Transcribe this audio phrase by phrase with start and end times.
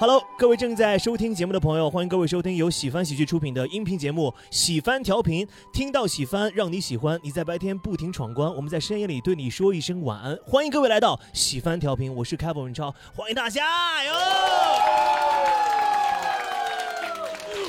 [0.00, 7.20] Hello，各位正在收听节目的朋友，欢迎各位收听由喜翻喜剧出品的音频节目《喜翻调频》，听到喜翻，让你喜欢。
[7.22, 10.34] 你在白天不停闯关，我们在深夜里对你说一声晚安。
[10.46, 15.29] 欢迎各位来到喜翻调频，我是开 e 文超，欢迎大家哟！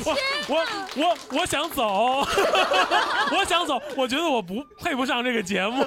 [0.05, 0.15] 我
[0.47, 0.65] 我
[0.95, 2.25] 我我想走，
[3.35, 5.83] 我想走，我觉得我不配不上这个节目，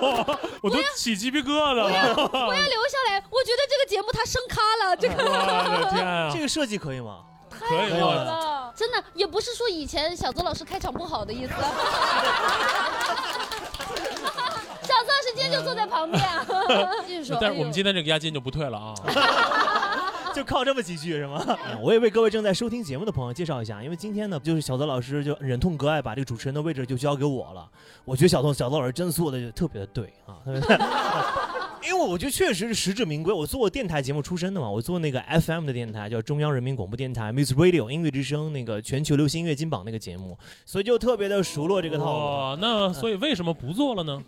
[0.63, 1.85] 我都起鸡皮疙瘩了。
[1.85, 5.25] 我要留下来，我觉得这个节目它升咖了，这个。
[5.25, 6.31] 我的天啊！
[6.33, 7.19] 这个设计可以吗？
[7.51, 11.53] 可以好了，真的也不是说以前小邹老师开场不好的意思。
[14.83, 16.23] 小邹老师今天就坐在旁边，
[17.07, 17.39] 继续说。
[17.41, 18.95] 但是我们今天这个押金就不退了啊。
[20.37, 21.45] 就靠这么几句是吗？
[21.81, 27.69] 我也为各位正在收听节目的朋友介绍一下，因为今天呢，就是小泽老师就忍痛割爱，把这个主持人的位置就交给我了。
[28.05, 30.37] 我觉得小泽小泽老师真做的就特别的对啊，
[31.87, 33.33] 因为我觉得确实是实至名归。
[33.33, 42.11] 我做过电台节目出身的嘛，我做那个 FM 的电台叫中央人民广播电台 Music Radio 音乐之声那个全球流行音乐金榜那个节目，所以就特别的熟络这个套路。
[42.19, 44.23] 哦，那所以为什么不做了呢？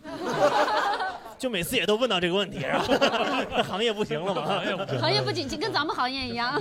[1.37, 2.93] 就每次也都问到这个问题，然后
[3.63, 4.43] 行业不行了嘛？
[4.99, 6.59] 行业不景气，跟咱们行业一样。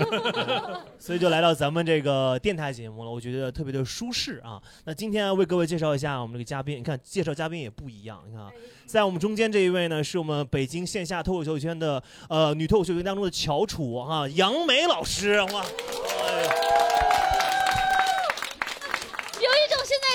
[0.99, 4.61] 所以就来到咱们这个电台节目了，我觉得特别的舒适啊。
[4.85, 8.47] 那今天为各位介绍一下我们这个嘉宾，你看介绍嘉宾也不一样，你看，
[8.87, 15.65] 在我们中间这一位呢，是我们北京线下脱口秀圈的呃女脱口秀圈当中的翘楚哈，杨梅老师哇。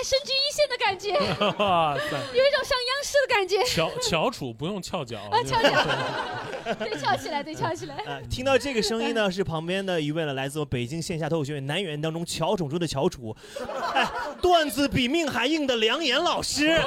[0.03, 1.13] 身居一线的感觉，
[1.63, 3.63] 哇塞，有一种上央视的感觉。
[3.63, 5.69] 翘翘楚不用翘脚啊，翘脚，
[6.79, 7.95] 对，翘起来，对，翘起来。
[8.29, 13.35] 听到这个声音呢，是旁边的一位呢，来自北京线下脱口秀男演员当中乔楚中的乔楚，
[13.93, 14.05] 哎，
[14.41, 16.81] 段子比命还硬的梁岩老师。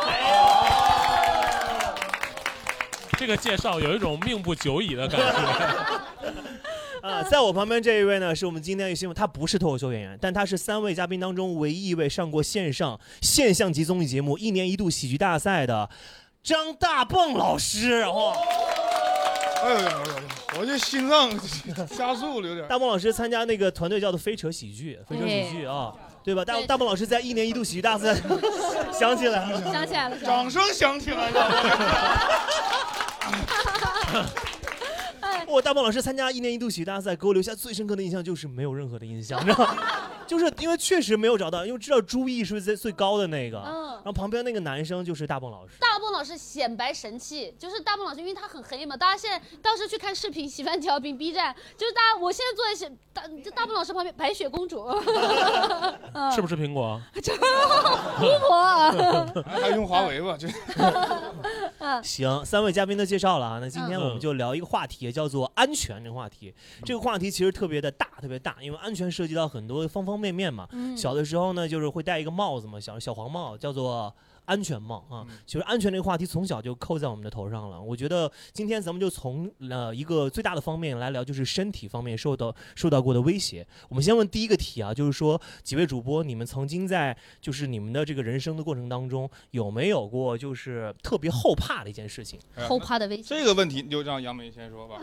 [3.17, 6.33] 这个介绍有一种命不久矣的感觉。
[7.05, 15.91] 啊，在我旁边这一位呢，是我们今天的新闻，他不是脱口秀演员，但他是三位嘉宾当中唯一一位上过线上现象级综艺节目一年一度喜剧大赛的
[16.43, 18.07] 张大蹦老师。
[18.07, 18.35] 哇！
[19.65, 19.99] 哎呦呦呦呦！
[20.59, 21.31] 我这心脏
[21.89, 22.67] 加速了有点。
[22.69, 26.43] 大蹦老师参加那个团队叫做飞车喜剧，飞车喜剧啊，对吧？
[26.43, 28.15] 大大蹦老师在一年一度喜剧大赛，
[28.99, 32.31] 想起来了，想起来了，掌声响起来了。
[35.47, 39.77] 我大鹏老师参加一年一度喜剧大赛，给我留下最深刻的印象就是没有任何的印象，你知道吗？
[40.27, 45.75] 就是因为确实没有找到，因为知道朱毅是不是在最高的那个，嗯，然后旁边那个男生就是大鹏老师。
[45.79, 54.87] 大鹏老师显白神器，就是大鹏老师，因为他很黑嘛，大家现在当时去看视频，喜欢调频 B 站，就是大家，我现在坐在小大就大鹏老师旁边，白雪公主，
[56.35, 56.99] 是不是苹果？
[57.15, 60.37] 巫婆， 还用华为吧？
[60.39, 60.49] 就，
[62.03, 66.55] 行，三位嘉宾都介绍了啊，那今天我们就聊一个话题，叫做安全这个话题。
[66.85, 70.14] 这个话题其实特别的大，特别大，因为安全涉及到很多方方。
[70.15, 74.15] 方面面嘛，小的时候呢，就是会戴一个帽子嘛，小小黄帽，叫做
[74.45, 75.27] 安全帽啊。
[75.45, 77.81] 其实安全这个话题从小就扣在我们的头上了。
[77.81, 83.67] 我觉得今天咱们就从呃一个最大的方面来聊，就是身体方面受到受到过的威胁。
[83.89, 92.39] 我们先问第一个题啊，就是说几位主播，你们曾经在就是你们的这个人生的过程当中，有没有过就是特别后怕的一件事情？
[92.69, 93.23] 后怕的威胁？
[93.25, 95.01] 这个问题就让杨梅先说吧。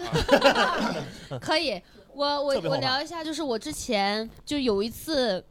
[1.42, 1.82] 可以。
[2.14, 5.44] 我我我聊一下，就是我之前就有一次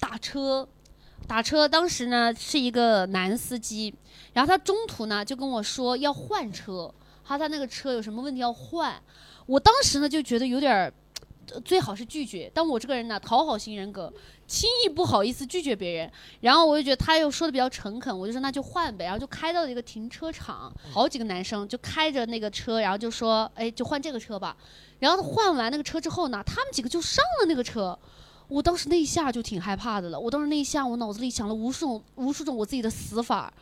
[0.00, 0.66] 打车，
[1.26, 3.94] 打车当时呢是一个男司机，
[4.32, 6.92] 然后他中途呢就跟我说要换车，
[7.24, 9.00] 他他那个车有什么问题要换，
[9.46, 10.92] 我当时呢就觉得有点儿，
[11.64, 14.12] 最好是拒绝，但我这个人呢讨好型人格，
[14.46, 24.56] 轻易不好意思拒绝别人，然后我就觉得他又说的比较诚恳，我就说那就换呗，然后就开到了一个停车场，好几个男生就开着那个车，然后就说哎就换这个车吧。
[24.98, 27.98] 然后换完那个车之后呢，他们几个就上了那个车，
[28.48, 30.18] 我当时那一下就挺害怕的了。
[30.18, 33.52] 我当时那一下，我脑子里想了无数种、无数种我自己的死法。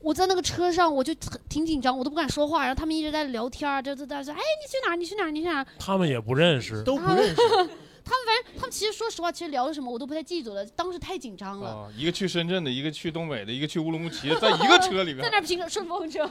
[0.00, 1.12] 我在那个车上，我就
[1.48, 2.60] 挺紧张，我都不敢说话。
[2.60, 4.94] 然后他们一直在聊天，就在说：“哎，你去哪？
[4.94, 5.30] 你去哪？
[5.30, 7.36] 你去哪？”他们也不认识，都不认识。
[8.08, 11.90] 他们反正他们其实说实话，其实聊的什么我都不太记住了，当时太紧张了。
[11.96, 16.24] 一个去深圳的，一个去东北的，一个去乌鲁木齐，在一个车里面，在那拼顺风车。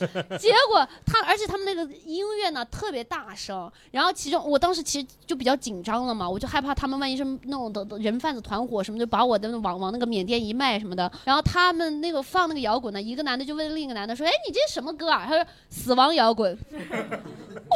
[0.40, 11.10] 结果他，而且他们那个音乐呢特别大声，然后其中我当时其实就比较紧张了嘛，我就害怕他们万一是那种的人贩子团伙什么，就把我的往往那个缅甸一卖什么的。
[11.24, 16.56] 然后他们那个放那个摇滚呢，一个男的就问另一个男的说：“哎，你这什么歌啊？”他说：“死亡摇滚。”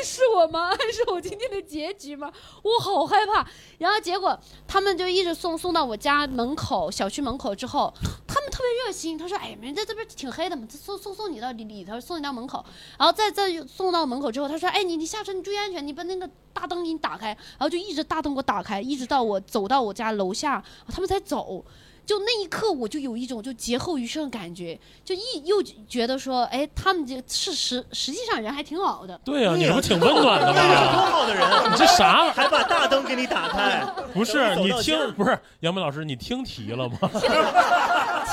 [0.00, 0.68] 暗示我吗？
[0.72, 2.32] 暗示我今天的结局吗？
[2.62, 3.46] 我好害怕。
[3.76, 7.92] 然后结果他们就一直送送到我家门口，小区门口之后，
[8.26, 12.64] 他们特别热心，他说：“哎，人家这边挺黑的嘛，送送送你到里里头，送你到门口，
[12.98, 21.62] 然后再再送到门口之后，他说：哎，你你下车你注意安全，你把那个大灯给你打开，然后就一直大灯给我打开，一直到我走到我家楼下，他们才走。”
[22.10, 29.16] 就那一刻，我就有一种就劫后余生的感觉，就一又觉得说，哎，他们这是实实际上人还挺好的。
[29.24, 30.60] 对呀，你不挺温暖的吗？
[30.90, 32.32] 多好的人，你这啥？
[32.32, 33.86] 还把大灯给你打开？
[34.12, 36.98] 不是你听，不是杨梅老师，你听题了吗？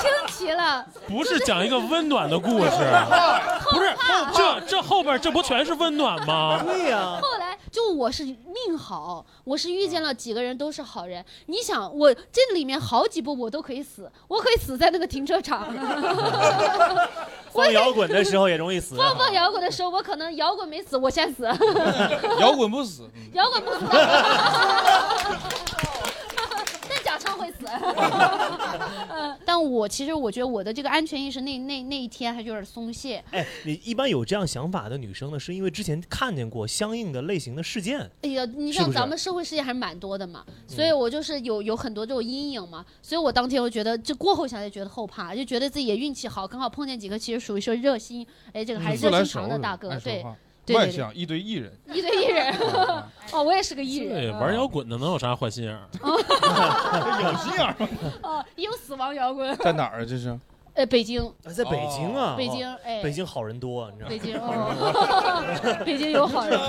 [0.00, 0.86] 听题了。
[1.06, 2.70] 不是讲一个温暖的故事，
[3.70, 3.94] 不是
[4.34, 6.62] 这这后边这不全是温暖吗？
[6.64, 7.18] 对呀。
[7.20, 11.24] 后来就我是命好，我是遇见了几个人都是好人。
[11.46, 13.58] 你想，我这里面好几步我都。
[13.68, 15.66] 可以死，我可以死在那个停车场。
[17.52, 18.94] 放摇滚的时候也容易死。
[18.96, 21.44] 放放摇滚的时候，我可能摇滚没死，我先死。
[22.40, 23.84] 摇滚不死，摇滚不死。
[27.36, 27.66] 会死，
[29.44, 33.22] 但我其实我觉得我的这个安全意识那那那一天还有点松懈。
[33.30, 37.98] 哎，你一般有这样想法的女生呢，是因为之前看见过相应的类型的事件。
[38.22, 50.24] 哎呀，你像咱们社会事件还是蛮多的嘛，所以我就是有有很多这种阴影嘛，所以我当天我觉得这过后想就觉得后怕，就觉得自己也运气好，刚好碰见几个其实属于说热心，哎，这个还是热心肠的大哥，对。
[50.74, 52.54] 外向一堆艺人，一堆艺人，
[53.32, 54.30] 哦，我也是个艺人。
[54.30, 55.88] 对，玩摇滚的能有啥坏心眼儿？
[57.22, 57.88] 有心眼儿吗？
[58.22, 59.56] 哦，有死亡摇滚。
[59.58, 60.04] 在哪儿啊？
[60.08, 60.38] 这是？
[60.74, 61.20] 呃，北京。
[61.42, 62.36] 在北京啊。
[62.36, 63.02] 北京，哎。
[63.02, 64.14] 北京好人多，你知道吗？
[64.14, 65.82] 北京哦。
[65.84, 66.60] 北京有好人。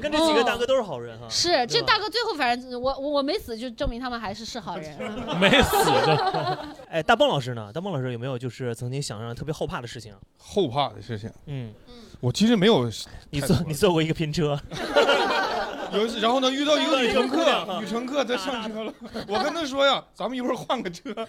[0.00, 1.28] 跟这几个大哥都是好人哈。
[1.28, 4.98] 是，这大哥最后反正我我没死，就证明他们还是是好人。
[5.38, 6.76] 没死的。
[6.90, 7.70] 哎，大棒老师呢？
[7.72, 10.12] 大棒老师有没有就是曾经想让特别后怕的事情？
[10.36, 11.30] 后怕的事情？
[11.46, 11.94] 嗯嗯。
[12.22, 12.88] 我其实没有，
[13.30, 14.56] 你坐你坐过一个拼车，
[15.92, 18.94] 有然后呢遇到一个女乘客，女乘客在上车了，
[19.26, 21.10] 我跟她说呀，咱们一会儿换个车。
[21.10, 21.16] 我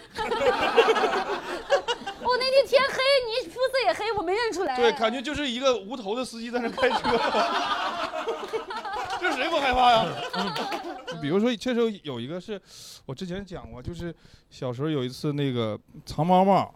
[2.38, 2.96] 那天天黑，
[3.26, 4.76] 你肤色也黑，我没认出来。
[4.76, 6.96] 对，感觉就是一个无头的司机在那开车，
[9.20, 10.06] 这谁不害怕呀？
[11.20, 12.62] 比如说，确实有一个是
[13.04, 14.14] 我之前讲过，就是
[14.48, 15.76] 小时候有一次那个
[16.06, 16.72] 藏猫猫。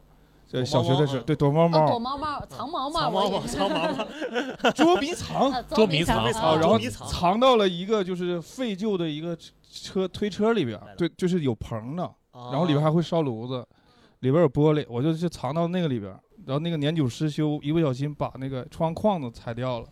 [0.48, 1.98] 在小学的时候，对躲猫猫，躲。
[1.98, 6.24] 猫猫，藏猫猫，藏猫猫，藏猫猫，捉迷藏，捉迷藏，
[6.58, 7.38] 然后藏。
[7.38, 9.36] 到了一个就是废旧的一个
[9.70, 13.64] 车推车里边，对，就是有棚的，然后里边还会烧炉子，
[14.20, 16.10] 里边有玻璃，我就去藏到那个里边，
[16.46, 19.86] 然后那个年久失修，一不小心把那个窗框子踩掉了。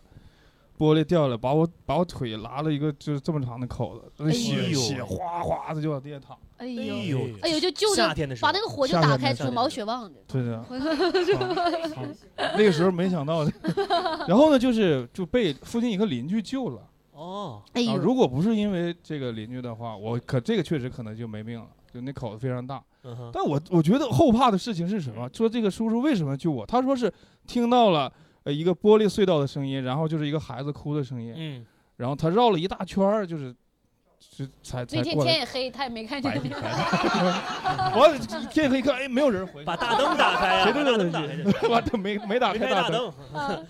[0.77, 6.37] 玻璃掉了，把我把我腿拉了一个就是这么长的口子，那血血哗哗的就往地下淌。
[6.57, 8.07] 哎呦，哎呦，就就着
[8.41, 10.19] 把那个火就打开，煮毛血旺的。
[10.27, 10.63] 对的。
[12.55, 13.51] 那个时候没想到的，
[14.27, 16.81] 然后呢，就是就被附近一个邻居救了。
[17.13, 17.61] 哦。
[17.73, 22.83] 哎呦，如果不是因为这个邻居的话，我可这个确实可能就没命了，就那口子非常大。
[23.31, 25.29] 但我我觉得后怕的事情是什么？
[25.33, 26.65] 说这个叔叔为什么救我？
[26.65, 27.11] 他说是
[27.47, 28.11] 听到了。
[28.47, 31.65] 呃，一个玻璃隧道的声音，然后就是一个孩子哭的声音，嗯，
[31.97, 33.53] 然后他绕了一大圈儿，就是，
[34.31, 36.31] 就才才那天天也黑，他也没看见。
[37.91, 38.17] 我
[38.49, 39.65] 天黑一看，哎，没有人回。
[39.65, 40.63] 把大灯打开呀！
[40.71, 41.35] 谁都能打开。
[41.67, 43.13] 我都没没打开大灯。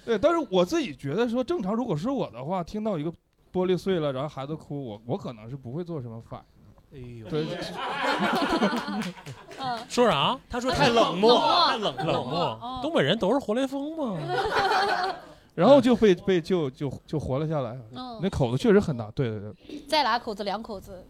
[0.05, 3.11] 对，但是我自己觉得说，正常如果是我的话，听到一个
[3.51, 6.56] 玻璃碎了，然后孩子哭，我我可能是不会做什么反应。
[6.97, 7.45] 哎呦，对，
[9.87, 10.35] 说啥？
[10.49, 12.79] 他说太冷漠，太冷冷漠。
[12.81, 14.17] 东北人都是活雷锋嘛。
[15.53, 17.77] 然后就被被就就就活了下来。
[18.21, 19.53] 那口子确实很大，对对对。
[19.87, 21.05] 再拿口子，两口子。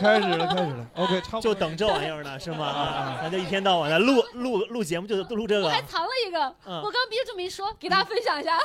[0.00, 0.86] 开始了，开始了。
[0.94, 1.42] OK，差不多。
[1.42, 3.18] 就等这玩意儿呢，是吗？
[3.20, 5.66] 咱就一天到晚的录录录节目，就录这个。
[5.66, 8.58] 我还藏了一个，我刚憋着没说，给大家分享一下。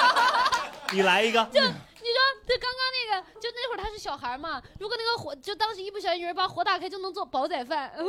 [0.92, 1.44] 你来一个。
[1.52, 1.60] 就。
[2.00, 4.62] 你说，就，刚刚那个，就那会儿他是小孩嘛。
[4.78, 7.92] 如果那个火，就当时一不小心有人把火打开，就能做煲仔饭。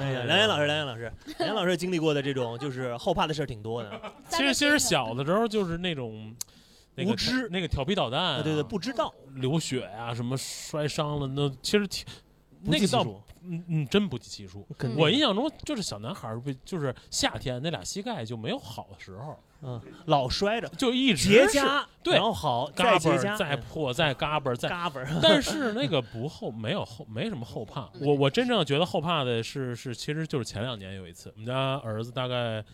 [0.00, 3.90] 哎呀，梁岩老师，梁岩老师，梁岩老师经历过的这种就是后怕的事儿挺多的。
[4.30, 6.34] 其实，其实小的时候就是那种
[7.04, 12.04] 无知，那个调皮捣蛋，对对，不知道流血呀，什么摔伤了，那其实挺
[12.62, 13.04] 那个倒
[13.42, 14.66] 嗯嗯，真不计其数。
[14.96, 19.38] 我印象中就是小男孩儿被，就是夏天那俩膝盖就没有好的时候。
[19.62, 25.06] 嗯，老摔着，就一直结痂，对，然后好，再结痂，再破，再嘎嘣，再嘎嘣。
[25.22, 27.86] 但是那个不后，没有后，没什么后怕。
[28.00, 32.64] 我我真正觉得后怕的是是，其实就是前两年有一次，我们家儿子大概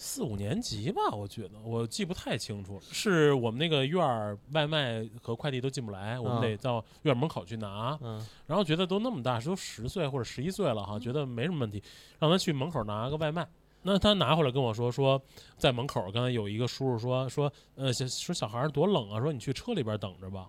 [0.00, 7.98] 四五年级吧，我觉得我记不太清楚，是我们那个院儿外卖和快递都进不来，我们得到院门口去拿。
[8.00, 11.82] 嗯，然后觉得都那么大，都十岁或者十一岁了哈，觉得没什么问题，
[12.20, 13.46] 让他去门口拿个外卖。
[13.82, 15.20] 那他拿回来跟我说说，
[15.56, 20.46] 在门口刚才有一个叔叔说说，呃，说小孩多冷啊，说你去车里边等着吧。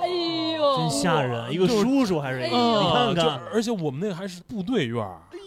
[0.00, 0.08] 哎
[0.56, 1.52] 呦，真吓人！
[1.52, 5.38] 一个叔叔还是一个，你看看，而且我们那个还是部队院儿，哎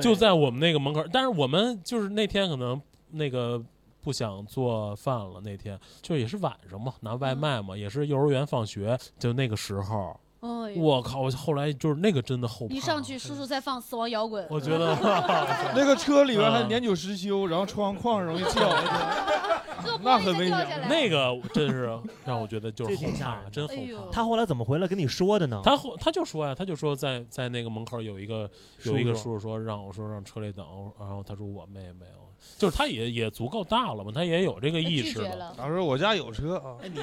[0.00, 1.04] 就在我们那个门口。
[1.12, 2.80] 但是我们就是那天可能
[3.10, 3.62] 那个
[4.00, 10.18] 不想做饭了，那天就也是晚上嘛，拿外卖嘛，也是幼儿园放学，就那个时候。
[10.76, 11.20] 我靠！
[11.20, 12.74] 我后来就是那个真的后怕。
[12.74, 14.46] 一上去，叔叔在放死亡摇滚。
[14.50, 14.94] 我觉得
[15.74, 18.68] 那个车里边还年久失修，然后窗框容易掉。
[20.02, 20.88] 那很危险。
[20.88, 24.10] 那个真是让我觉得就是后怕，真后怕。
[24.10, 25.60] 他后来怎么回来跟你说的呢？
[25.64, 28.50] 他后他就说呀，他就说在在那个门口有一个
[28.82, 30.66] 有一个叔叔说让我说让车里等，
[30.98, 32.23] 然后他说我妹没有。
[32.56, 35.54] 就是他也也足够大了嘛，他也有这个意识了。
[35.56, 37.00] 他说我家有车啊，哎你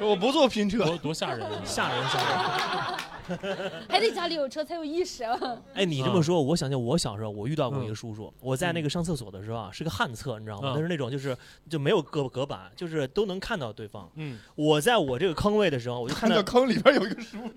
[0.00, 2.18] 你 我不坐拼车，多多吓人， 吓人吓
[3.38, 5.38] 人， 还得家里有车才有意识啊。
[5.74, 10.72] 哎，你这么说，我想起我小时候，我遇到过一个叔叔，我在那个上厕所的时候啊，是个旱厕，你知道吗？
[10.74, 11.36] 他是那种就是
[11.68, 14.10] 就没有隔隔板，就是都能看到对方。
[14.16, 17.50] 嗯，我在我这个坑位的时候，我就看到坑里边有一个叔叔。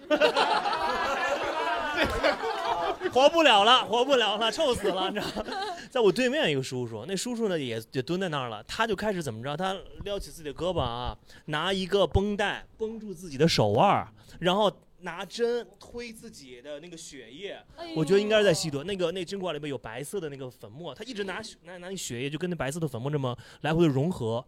[3.18, 5.10] 活不了了，活不了了，臭死了！
[5.10, 5.44] 你知道，
[5.90, 9.58] 在我对面一个叔叔，那叔叔呢也也蹲在那儿了，他就开始怎么着？
[9.58, 14.08] 他撩起自己的胳膊啊，拿一个绷带绷住自己的手腕，
[14.40, 14.72] 然后。
[15.02, 17.62] 拿针推自己的那个血液，
[17.96, 18.84] 我觉得应该是在吸毒。
[18.84, 24.44] 那个那针管里面有白色的那个粉末，他一直拿拿拿那血液，就跟那白色的粉末这么来回的融合，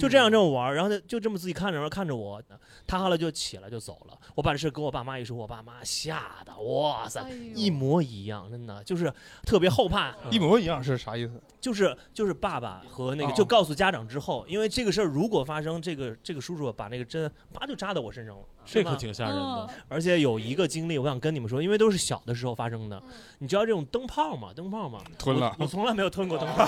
[0.00, 0.74] 就这样这么玩。
[0.74, 2.42] 然后他就这么自己看着，然后看着我，
[2.86, 4.18] 他后来就起来就走了。
[4.34, 7.22] 我把这事跟我爸妈一说，我爸妈吓得哇塞，
[7.54, 9.12] 一模一样，真的就是
[9.44, 10.14] 特别后怕。
[10.30, 11.42] 一模一样是啥意思？
[11.60, 18.44] 就是就是爸爸和那个就告诉家长之后，因为这个事儿如果发生，这个这个叔叔把那个针啪就扎到我身上了。
[18.64, 23.02] 这可挺吓人的，而且有一个经历，我想跟你们说，因为都是小的时候发生的。
[23.38, 24.52] 你知道这种灯泡吗？
[24.54, 25.00] 灯泡吗？
[25.18, 26.66] 吞了，我从来没有吞过灯泡。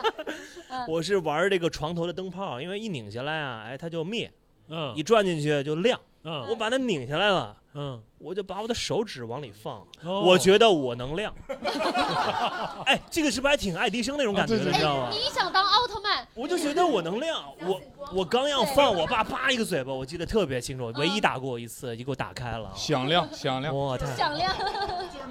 [0.86, 4.30] 我是玩这个床头的灯泡，因为一拧下来啊，哎，它就灭。
[4.68, 5.98] 嗯，一转进去就亮。
[6.24, 7.56] 嗯，我把它拧下来了。
[7.74, 11.32] 嗯，我就把我的手指往里放，我觉得我能亮。
[12.86, 14.64] 哎，这个是不是还挺爱迪生那种感觉的？
[14.64, 15.10] 你知道吗？
[15.12, 16.26] 你想当奥特曼？
[16.34, 17.44] 我就觉得我能亮。
[17.60, 17.80] 我
[18.12, 22.72] 我刚要放，我爸啪一个嘴巴，我记得特别清楚，唯一打过我一次，就给我打开了。
[22.74, 24.52] 响亮，响亮，哇，太响亮。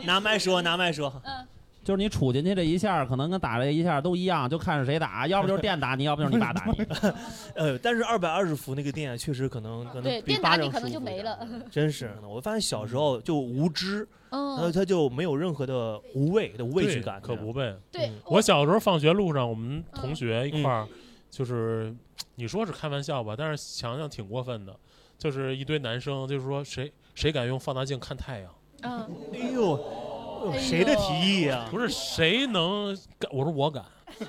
[0.03, 1.11] 拿麦说，拿麦说。
[1.25, 1.47] 嗯。
[1.87, 6.85] 就是你杵进去这一下，可能跟打这一下都一样，就看是谁打，要不就是电打你，要不就是你爸打你。
[7.55, 11.39] 呃，但是二百二十伏那个电确实可能可能对电打你可能就没了。
[11.71, 17.73] 真是，我发现小时候就无知，然后他就没有任何的无畏的无畏惧感，可不呗。
[17.89, 20.85] 对，我小时候放学路上，我们同学一块儿，
[21.31, 21.95] 就是
[22.35, 24.75] 你说是开玩笑吧，但是想想挺过分的，
[25.17, 28.53] 就是一堆男生，就是说谁谁敢用放大镜看太阳？
[28.81, 30.16] 嗯，哎呦。
[30.59, 31.65] 谁的提议呀？
[31.69, 33.31] 不是谁能敢？
[33.31, 33.83] 我说我敢。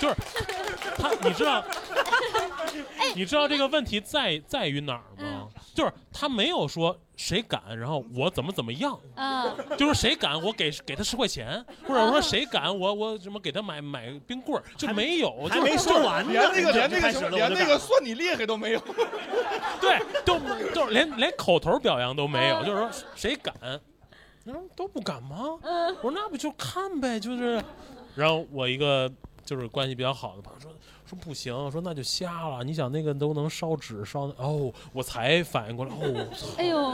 [0.00, 0.14] 就是
[0.98, 1.64] 他，你知道？
[3.14, 5.48] 你知道这个问题在在于哪儿吗？
[5.74, 8.98] 就是他没有说谁敢，然后我怎么怎么样。
[9.16, 9.54] 嗯。
[9.76, 18.80] 就是谁敢，我给给他十块钱，或者说谁敢，我我什么给他买买冰棍儿，就没有，还没说完，连那个连那个连那个算你厉害都没有。
[19.80, 20.38] 对，都
[20.72, 23.52] 就是连连口头表扬都没有，就是说谁敢，
[24.44, 25.58] 然后都不敢吗？
[26.02, 27.62] 我说那不就看呗，就是。
[28.14, 29.10] 然后我一个
[29.44, 30.70] 就是关系比较好的朋友说。
[31.14, 32.64] 说不行，说那就瞎了。
[32.64, 36.26] 你想那个都能烧纸烧哦，我才反应过来哦。
[36.58, 36.92] 哎呦，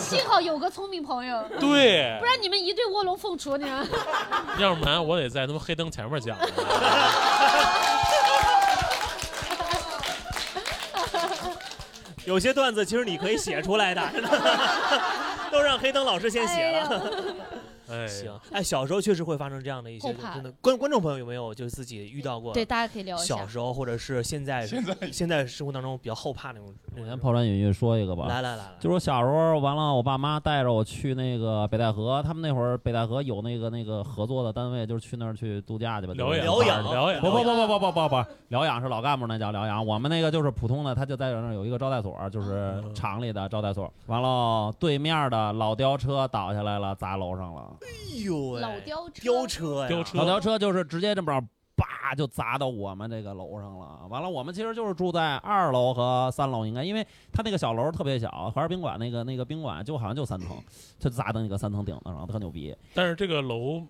[0.00, 1.44] 幸好有个聪明朋友。
[1.60, 3.86] 对，不然你们一对卧龙凤雏呢。
[4.58, 6.34] 要不然我得在他们黑灯前面讲。
[12.24, 14.02] 有些段子其实你可以写出来的，
[15.52, 16.88] 都让黑灯老师先写了。
[16.88, 17.59] 哎，
[17.90, 20.50] 哎行，哎小时候确实会发生这样的一些真的。
[20.60, 22.52] 观观众朋友有没有就是自己遇到过？
[22.52, 23.36] 对，大家可以聊一下。
[23.36, 24.66] 小时候或者是现在
[25.12, 26.74] 现在生活当中比较后怕那种。
[26.96, 28.26] 我先抛砖引玉说一个吧。
[28.28, 36.12] 来来来，就说小时候完了，我爸妈带着我去那个北戴河，他们那会儿北戴河有那个那个合作的单位，就是去那儿去度假去吧。
[36.14, 43.92] 疗养疗养疗养，不不不不不不不不疗养是老干部那叫疗养，我们那个就是普通的，他就在那儿有一个招待所，就是厂里的招待所。
[44.06, 47.72] 完了对面的老吊车倒下来了，砸楼上了。
[47.82, 48.60] 哎呦喂！
[48.60, 51.46] 老吊车，吊车呀，老吊车就是直接这么着，
[51.76, 54.06] 叭就砸到我们这个楼上了。
[54.08, 60.50] 完了，我们其实就是住在二楼和三楼，应该，因为他那个小楼特别小，华尔宾馆那个那个宾馆就好像就三层，
[61.00, 62.76] 就砸到那个三层顶子上，特牛逼。
[62.94, 63.82] 但是这个楼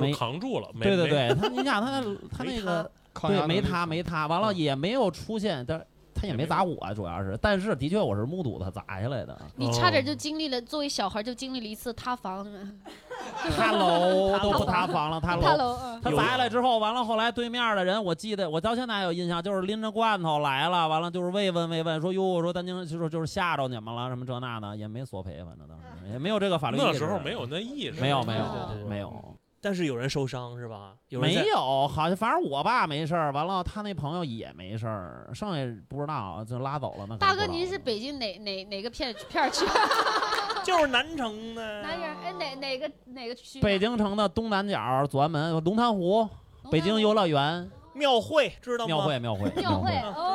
[0.00, 2.02] 没扛住了，对对对，他你想他
[2.36, 2.90] 他那个
[3.22, 5.84] 对没塌没塌，完了也没有出现，但
[6.14, 9.36] 他也没砸我，主要是，但是的确我是目睹他砸下来的。
[9.56, 12.46] 你差点就经历了，作为小孩就经历了一次塌房。
[13.56, 15.76] 塌楼 都不塌房了，塌楼。
[16.02, 26.78] 他砸下来之后，完了后来对面的人，我记得我到现在还有印象，就是拎着罐头来了，完了就是慰问慰问，说哟，我说丹青就说就是吓着你们了，什么这那的，也没索赔，反正当时也没有这个法律。
[26.78, 28.44] 那时候没有那意识，没有没有
[28.88, 29.36] 没有。
[29.60, 30.94] 但是有人受伤是吧？
[31.10, 37.06] 没有，好像反正我爸没事儿，完了他那朋友也没事儿，剩下不知道就拉走了。
[37.08, 39.66] 那大哥，您是北京哪哪哪个片片区？
[40.64, 41.82] 就是南城的。
[41.82, 43.60] 南城哎，哪哪个哪个区？
[43.60, 46.28] 北京城的东南角左安门龙潭湖，
[46.70, 47.70] 北京游乐园。
[47.92, 48.94] 庙会知道吗？
[48.94, 49.90] 庙会庙会庙会，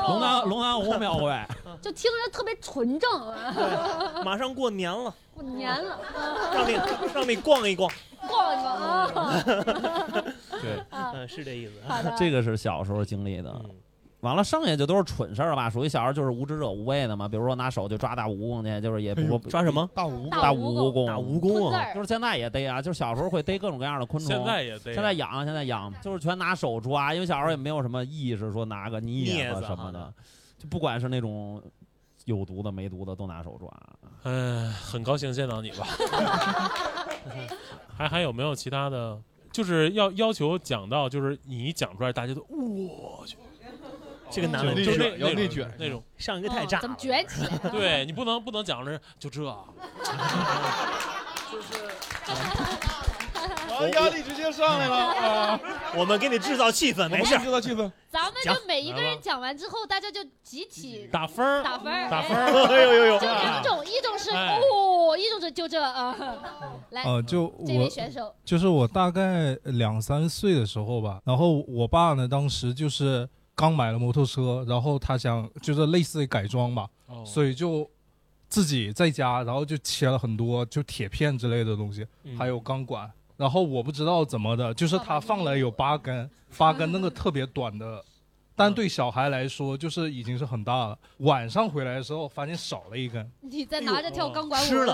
[0.07, 1.31] 龙潭龙潭湖庙会
[1.81, 3.09] 就听着特别纯正。
[4.23, 5.99] 马上过年了，过年了，
[6.53, 6.79] 让你
[7.13, 7.89] 让你逛一逛，
[8.27, 9.11] 逛一逛啊。
[10.61, 11.73] 对，嗯，是这意思。
[12.17, 13.61] 这个是小时候经历的。
[14.21, 17.27] 完了，剩下就都是蠢事儿吧，属于小孩就是无知者无畏的嘛。
[17.27, 24.35] 比如说拿手就抓大蜈蚣去，就是也不抓什么大蜈大蜈蚣，大蜈蚣啊，就是现在也逮啊，就是小时候会逮各种各样的昆虫。
[24.35, 30.11] 现在也逮，现在养，现在养，就是全拿手抓，因为小时候也没有什么意识说拿个镊子什么的，
[30.57, 31.61] 就不管是那种
[32.23, 33.69] 有毒的没毒的都拿手抓。
[34.25, 35.87] 嗯，很高兴见到你吧。
[37.97, 39.17] 还还有没有其他的？
[39.51, 43.37] 就是要要求讲到，就是你讲出来，大家都我去。
[44.31, 47.69] 这个男的就那要内卷那种，上一个太炸，怎么卷起来？
[47.69, 49.41] 对你不能不能讲着就这，
[51.51, 51.85] 就是，
[53.89, 55.59] 压力直接上来了啊！
[55.95, 57.91] 我们给你制造气氛，没事，制造气氛。
[58.09, 63.19] 咱们就每一个人讲完之后，大家就集体打分打分打分 哎呦呦呦！
[63.19, 66.15] 就两种，一种是哦，一种是就这啊。
[66.91, 73.27] 来，呃，就这位选手，就是我大概两三岁的时候吧，然后我爸呢，当时就是。
[73.57, 76.89] 刚买了摩托车，然后他想就是类似于改装吧，
[77.25, 77.89] 所以就
[78.49, 82.05] 自己在家，然后就切了很多就铁片之类的东西，
[82.37, 83.09] 还有钢管。
[83.37, 88.03] 然后我不知道怎么的，就是他放了有八根，八根那个特别短的，
[88.55, 90.97] 但对小孩来说就是已经是很大了。
[91.17, 94.65] 晚上回来的时候发现少了一根，你在拿着跳钢管舞。
[94.65, 94.93] 吃了。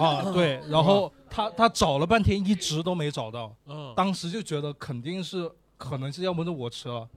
[0.00, 0.22] 啊？
[0.32, 3.54] 对，然后他他找了半天一直都没找到，
[3.96, 5.50] 当时就觉得肯定是。
[5.78, 7.08] 可能是要么就我吃了，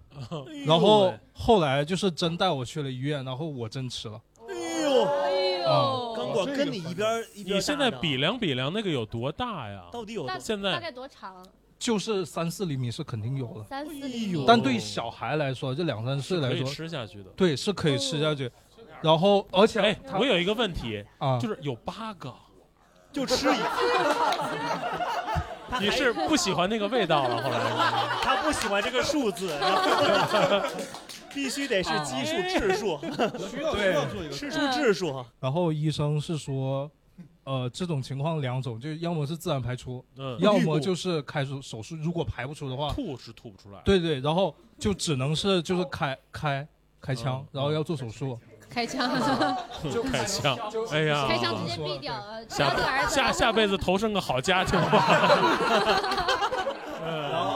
[0.66, 4.20] 然后后来就是真带我去了医院，然后我真吃了。
[4.50, 7.58] 哎呦，哎呦，钢管跟你一边一边。
[7.58, 9.86] 你现在比量比量那个有多大呀？
[9.92, 11.46] 到底有现在大概多长？
[11.78, 13.64] 就是三四厘米是肯定有的。
[13.66, 14.44] 三四厘米。
[14.48, 17.30] 但对小孩来说，这两三岁来说，吃下去的。
[17.36, 18.50] 对，是可以吃下去。
[19.02, 22.34] 然后而且，哎，我有一个问题啊，就是有八个，
[23.12, 23.66] 就吃一个。
[25.80, 27.44] 你是不喜欢那个味道了？
[27.44, 27.60] 后来
[28.24, 29.52] 他不喜欢这个数字，
[31.36, 32.98] 必须得是奇数、质数，
[33.48, 35.24] 需要需要做一个吃出质数。
[35.40, 36.90] 然后医生是说，
[37.44, 41.96] 呃，这种情况两种，就要么是自然排出，嗯要么就是开手手术。
[41.98, 43.80] 如果排不出的话，吐是吐不出来。
[43.84, 46.68] 对对，然后就只能是就是开开
[47.02, 48.40] 开枪，然后要做手术。
[48.68, 49.08] 开枪，
[49.94, 50.58] 就开枪，
[50.92, 52.16] 哎呀，开枪直接毙掉，
[52.50, 55.06] 下下下辈子投生个好家庭吧。
[57.06, 57.30] 来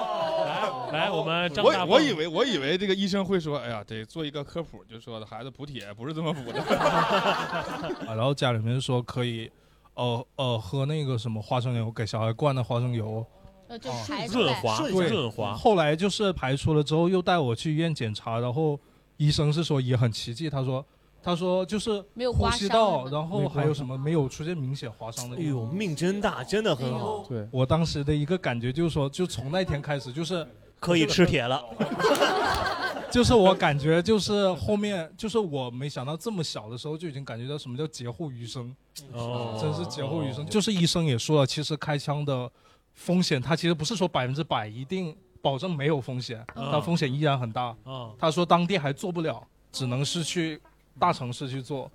[0.93, 6.59] 来，我们张大，我我以为我以为这个医生会说，哎呀，得做一个科普，就说孩子补铁不是这么补的。
[8.07, 9.49] 啊，然后家里面说可以，
[9.93, 13.25] 呃呃，喝那个什么花生油，给小孩灌的花生油，
[13.67, 15.53] 呃，就排润滑，对，润滑。
[15.53, 18.79] 后来就是排出了之后，又带我去医院检查，然后
[19.17, 20.85] 医生是说也很奇迹，他说。
[21.21, 25.35] 他说就是没有呼吸道，然后还有什么没有出现明显划伤的。
[25.35, 27.25] 哎呦，命真大，真的很好。
[27.27, 30.47] 对我当时的一个感觉就是说，就从那天开始就是
[30.79, 31.63] 可以吃铁了。
[33.11, 38.75] 就是我感觉就是后面就是我没想到这么小的时候就已经感觉到什么叫劫后余生。
[39.13, 40.45] 哦，真是劫后余生。
[40.45, 42.49] 就是医生也说了，其实开枪的
[42.93, 47.75] 风险，他其实不是说百分之百一定保证没有风险，但风险依然很大。
[48.19, 50.61] 他说当地还做不了，只能是去。
[50.99, 51.89] 大城市去做，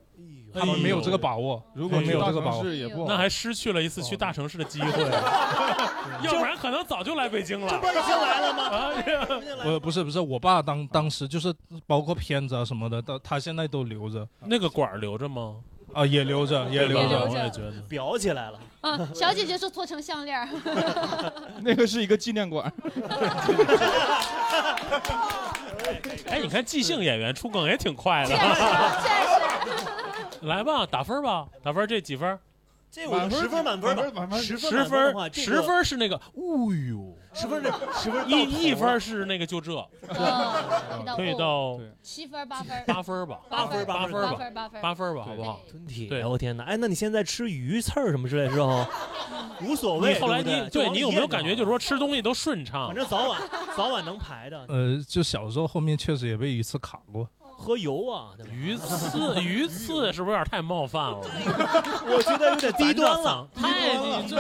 [0.51, 1.63] 他们没有这个把握。
[1.75, 2.65] 如果没有这个把握，
[3.07, 4.89] 那还失去了一次去大城市的机会。
[6.23, 7.69] 要不然可能早就来北京了。
[7.69, 8.91] 这不已经来了吗？
[9.63, 11.55] 不，不是，不是，我爸当当时就是
[11.87, 14.27] 包括片子啊什么的，他他现在都留着。
[14.41, 15.57] 那个管留着吗？
[15.93, 17.25] 啊，也留着，也留着。
[17.27, 18.59] 我也觉得裱起来了。
[18.81, 20.49] 啊，小姐姐说做成项链。
[21.63, 22.73] 那个是一个纪念馆。
[26.29, 28.31] 哎，你看即兴演员出梗也挺快的。
[28.31, 28.43] 确实。
[30.47, 32.39] 来吧，打分吧，打分，这几分？
[32.95, 39.73] 这我十分满分吧，满分十十分十分是那个，哦哟，十分是 十分一一分是那个就这，
[41.17, 45.61] 可以到七分八分八分吧，八分八分吧，八分八分吧，好不好？
[45.69, 48.87] 吞铁，对，我天哪，哎，那你现在吃鱼刺儿什么之类之后，
[49.67, 50.21] 无所谓。
[50.21, 52.87] 后来你对你有没有感觉就是说吃东西都顺畅？
[52.87, 53.43] 反正早晚
[53.77, 54.65] 早晚能排的。
[54.69, 57.29] 呃，就小时候后面确实也被鱼刺卡过。
[57.57, 58.31] 喝油啊！
[58.53, 61.21] 鱼刺， 鱼刺是不是有点太冒犯了？
[62.07, 64.37] 我觉得有点低端了，太你这。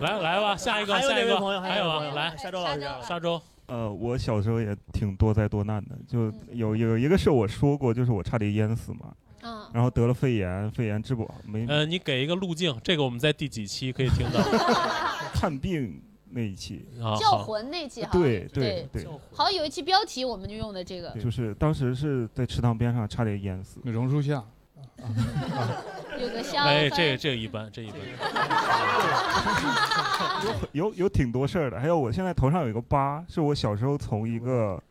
[0.00, 3.40] 来来吧，下一个，下一个朋友，还有啊，来，沙洲老师，沙洲。
[3.66, 11.64] 呃，我小时候也挺多灾多难的，就有有一个事我说过，就是我差点淹死嘛，嗯，然后得了肺炎，肺炎治不好，没。
[11.68, 14.40] 呃，你给一个路径，这个我们在第几期可以听到？
[15.32, 16.02] 看病。
[16.32, 16.84] 那一期。
[17.20, 24.42] 叫魂那期，对对对，好像有一期标题我们就用的这个，就是当时是在池塘边上差点淹死，榕树下，
[26.18, 27.98] 有个香，哎，这这一般，这一般，
[30.72, 34.82] 有有有挺多事儿的，还有我现在头上有一个疤，是我小时候从一个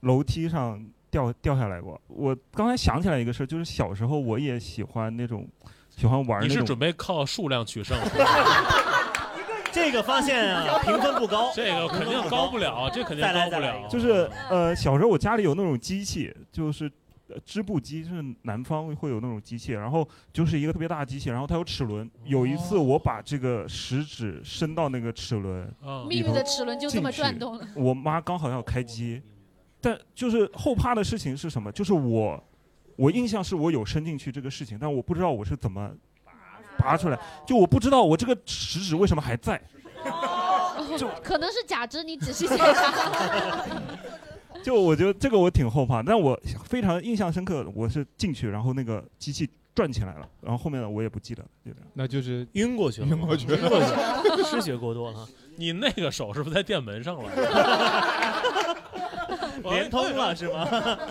[0.00, 2.00] 楼梯上掉掉下来过。
[2.08, 5.46] 我刚才想起来一个事儿，就是小时候我也喜欢那种
[5.90, 7.98] 喜欢玩，你是准备靠数量取胜？
[9.72, 11.50] 这个发现啊，评分不高。
[11.54, 13.88] 这个肯定高不了，这肯定高不了。
[13.88, 16.90] 就是呃，小时候我家里有那种机器，就是
[17.44, 22.10] 织布机，就是南方会有那种机器，然后就是一个特别大的机器，然后它有齿轮。
[22.24, 25.72] 有一次我把这个食指伸到那个齿轮，
[26.08, 27.68] 命运的齿轮就这么转动了。
[27.76, 29.22] 我妈刚好要开机，
[29.80, 31.70] 但就是后怕的事情是什么？
[31.72, 32.42] 就是我，
[32.96, 35.92] 我印象是我有伸进去这个事情，但我不知道我是怎么。
[36.78, 39.60] 拔出来，就我不知道我这个食指为什么还在，
[40.96, 43.64] 就可能是假肢，你仔细检查。
[44.62, 51.88] 就我觉得这个我挺后怕，但我非常印象深刻，我是进去，然后那个机器转起来了，然后后面的我也不记得，就这样。
[51.94, 55.26] 那就是晕过去了，晕过去了，失血过多了。
[55.56, 57.30] 你那个手是不是在电门上了？
[59.70, 60.68] 连通了是吗？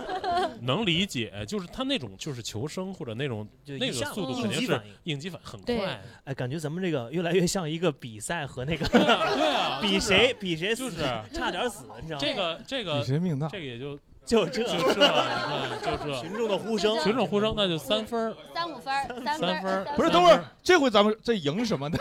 [0.62, 5.48] 能理解，就是他那种就是求生或者那种那个速度肯定是应激反应。
[5.50, 6.00] 很快。
[6.24, 10.96] 哎，感觉咱们这个越来越像一个比赛和那个 对啊，比谁比谁就是。
[11.32, 12.24] 差点死，你知道吗？
[12.26, 14.62] 这个这个比谁命大，这个也就就这。
[14.64, 16.20] 就这，你看就这。
[16.20, 21.98] 群众的呼声，群众呼声那就三分三五分三分不是等会儿这回咱们这赢什么呢？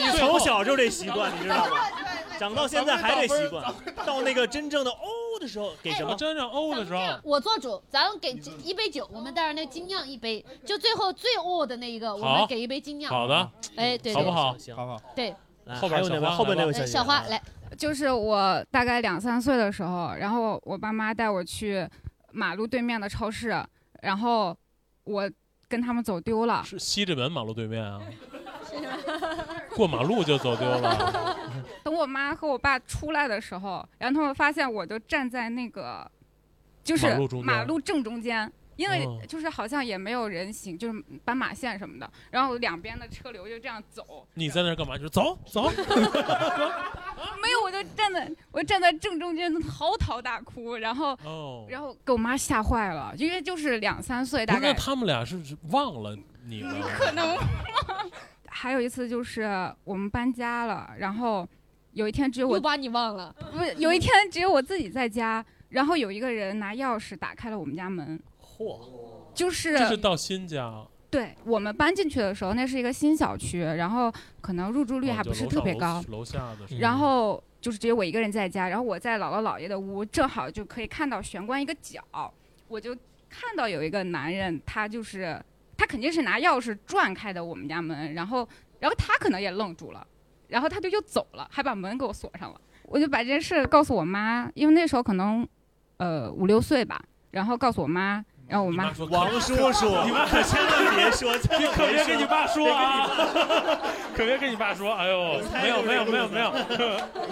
[0.00, 1.76] 你从小就这习惯，你知道吗？
[2.38, 3.62] 长到现在还这习惯。
[4.06, 4.96] 到那个真正的哦
[5.38, 6.14] 的时候，给什么？
[6.14, 8.32] 真正哦的时候，我做主，咱们给
[8.64, 13.12] 一杯酒，我们带着那精酿一杯，就最后最哦的那一个，我们给一杯精酿。
[13.12, 14.56] 好的，哎，对，好不好？
[14.56, 15.00] 行，好好。
[15.14, 15.34] 对，
[15.80, 17.40] 后边那位，后边那位小花来，
[17.76, 21.86] 就是我大概两三岁的时候，然后我爸妈带我去
[22.32, 23.62] 马路对面的超市，
[24.00, 24.56] 然后
[25.04, 25.30] 我
[25.68, 26.62] 跟他们走丢了。
[26.64, 28.00] 是西直门马路对面啊。
[29.76, 31.36] 过马路就走丢了。
[31.82, 36.08] 等我妈和我爸出来的时候，然后他们发现我就站在那个，
[36.84, 44.26] 就是马路正中间，因为就是好像也没有人行，就是斑马线什么的，然后两边的车流就这样走。
[44.34, 44.96] 你在那干嘛？
[44.96, 45.70] 就是走走。
[47.42, 51.18] 没有，我就站在我站在正中间，嚎啕大哭，然后
[51.68, 54.60] 然后给我妈吓坏了，因为就是两三岁大概。
[54.60, 56.74] 那他们俩是忘了你 了？
[56.96, 57.36] 可能。
[58.52, 61.48] 还有一次就是我们搬家了，然后
[61.92, 68.20] 有一天只有我把你忘了，不是有一天只有我自己在家，然后有一个人拿钥匙打开了我们家门。
[68.42, 68.76] 嚯！
[69.32, 70.84] 就是这是到新家。
[71.08, 76.04] 对我们搬进去的时候，那是一个新小区，然后可能入住率还不是特别高。
[76.08, 76.76] 楼下的。
[76.78, 82.02] 然后就是只有我一个人在家，然后我在姥姥姥爷的屋，正好就可以看到玄关一个角，
[82.66, 82.94] 我就
[83.28, 85.40] 看到有一个男人，他就是。
[85.80, 88.46] 他肯定是拿钥匙转开的我们家门，然后，
[88.78, 90.06] 然后他可能也愣住了，
[90.46, 92.60] 然后他就又走了，还把门给我锁上了。
[92.82, 95.48] 我就把这件事告诉我妈，因为那时候可能，
[95.96, 103.08] 呃五六岁吧，然后告诉我妈，然后我妈说王叔叔，你们可千万别说，你可别跟你爸说啊，
[104.14, 106.52] 可别跟你爸说，哎呦，没有没有没有没有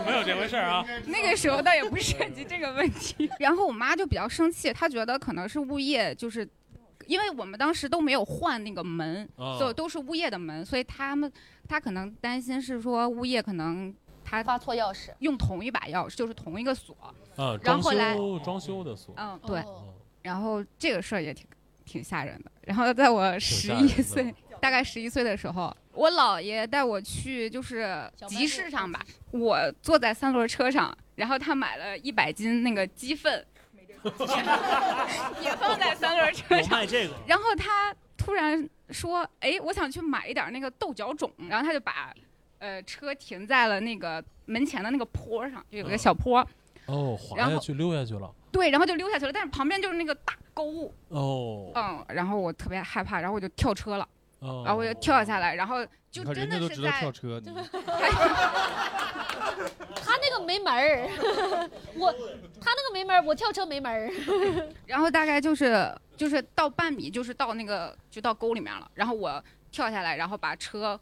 [0.07, 0.83] 没有这回事啊。
[1.05, 6.49] 那个时候倒也不涉及这个问题， 然后我妈就比较生气，她觉得可能是物业就是。
[7.09, 9.27] 因为我们当时都没有换那个门，
[9.59, 11.33] 所以都是物业的门，所以他们
[11.67, 13.93] 他可能担心是说物业可能
[14.23, 16.95] 他发错钥匙，用同一把钥匙，就是同一个锁。
[17.35, 19.15] 啊，装修装修的锁。
[19.17, 19.65] 嗯，对。
[20.21, 21.47] 然后这个事儿也挺
[21.87, 22.53] 挺吓人的。
[22.61, 33.43] 然后在我十一岁，大概十一岁的时候，我姥爷带我去就是集市上吧，我坐在三轮车上，然后他买了一百斤那个鸡粪。
[35.41, 36.79] 也放在三轮车上。
[36.79, 37.15] 卖这个。
[37.27, 42.15] 然后他突然说：“哎，我想去买一点那个豆角种。”然后他就把，
[42.59, 46.47] 呃，车停在了那个门前的那个坡上，就有个小坡。
[46.87, 48.31] 哦，滑下去溜下去了。
[48.51, 50.93] 对，然后就溜下去了，但是旁边就是那个大沟。
[51.09, 51.71] 哦。
[51.75, 54.09] 嗯，然后我特别害怕，然后我就跳车了。
[54.41, 54.63] 哦。
[54.65, 56.91] 然后我就跳下来，然后就真的是在。
[57.01, 57.41] 跳车。
[60.05, 61.09] 他那个没门儿，
[61.97, 62.13] 我
[62.61, 64.11] 他那个没门儿，我跳车没门儿。
[64.87, 68.91] 然后大概就是就是到半米，就是到那个就到沟里面了。
[68.95, 70.99] 然后我跳下来，然后把车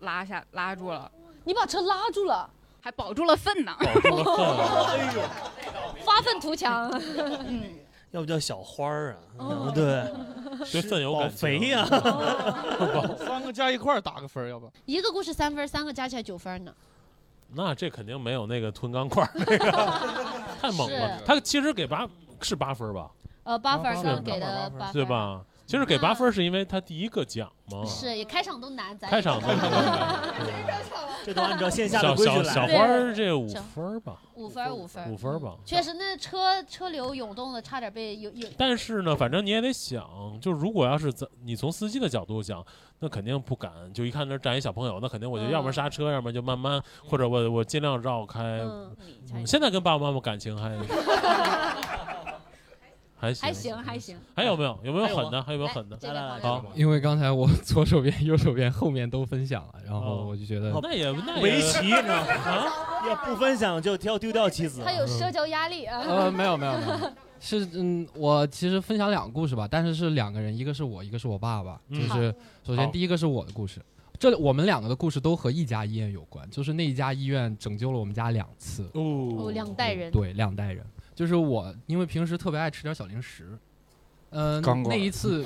[0.00, 1.10] 拉下拉住了。
[1.44, 2.48] 你把车拉住了？
[2.82, 4.36] 还保住了粪呢，保住了粪，
[4.88, 5.20] 哎呦，
[6.02, 6.90] 发愤图强，
[7.46, 7.74] 嗯，
[8.12, 10.04] 要不叫小花儿啊，对，
[10.72, 11.86] 对粪有感肥呀，
[13.18, 14.70] 三个加一块打个分，要不？
[14.86, 16.72] 一个故事三分，三个加起来九分呢。
[17.52, 19.56] 那这肯定没有那个吞钢块那个。
[20.60, 22.06] 太猛了，他其实给八
[22.42, 23.10] 是八分吧？
[23.44, 25.42] 呃，八分刚给的八分，对吧？
[25.70, 30.20] 其实给八分是因为他第一个讲嘛，是也开场都难，咱开场都难，
[31.24, 32.52] 这都按照线下的规矩来。
[32.52, 35.54] 小花儿这五分吧，五分五分五分吧。
[35.64, 38.48] 确实，那车车流涌动的，差点被有有。
[38.58, 40.04] 但是呢，反正你也得想，
[40.42, 42.66] 就如果要是咱你从司机的角度讲，
[42.98, 48.60] 那肯定不敢，就一看那站一小朋友，那肯定我就要么刹车，要么就慢慢，或者我我尽量绕开。
[49.46, 50.76] 现在跟爸爸妈妈感情还。
[53.20, 55.42] 还行还行还行，还有没有有没有狠的？
[55.42, 55.98] 还有没有狠的？
[56.02, 62.66] 来来来，好，因为刚才我 左手边、右手边、后面都分享了，然后我就觉得那也那围棋呢 啊，
[63.06, 64.80] 要不分享就要丢掉棋子。
[64.82, 66.00] 他有社交压力啊。
[66.00, 71.78] 呃，没有没有没有，是嗯，我其实分享两个故事吧，但是是两个人，一个是我，一个是我爸爸。
[71.90, 73.82] 就是首先第一个是我的故事，
[74.18, 80.82] 这我们两个的故事都和一家医院有关，就是那一家医院拯救了我们家两次哦，两代人对两代人。
[81.14, 83.58] 就是我，因为平时特别爱吃点小零食，
[84.30, 85.44] 嗯，那一次，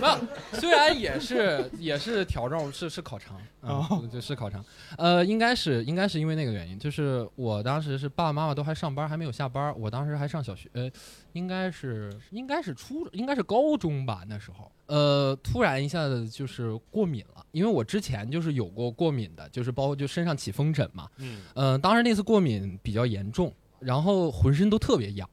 [0.00, 0.18] 没有，
[0.52, 4.62] 虽然也是也是条状，是是烤肠啊，就是烤肠，
[4.98, 10.90] 呃，应该是应该是因为那个原因，就是我当时是爸爸妈妈都还上班，还没有下班，我当时还上小学，呃，
[11.32, 23.54] 应该是应该是初应该是高中吧那时候，呃，突然一下子就是过敏了，因为我之前就是有过过敏的，就是包括就身上起风疹嘛，嗯，呃，当时那次过敏比较严重。
[23.84, 25.28] 然后浑身都特别痒，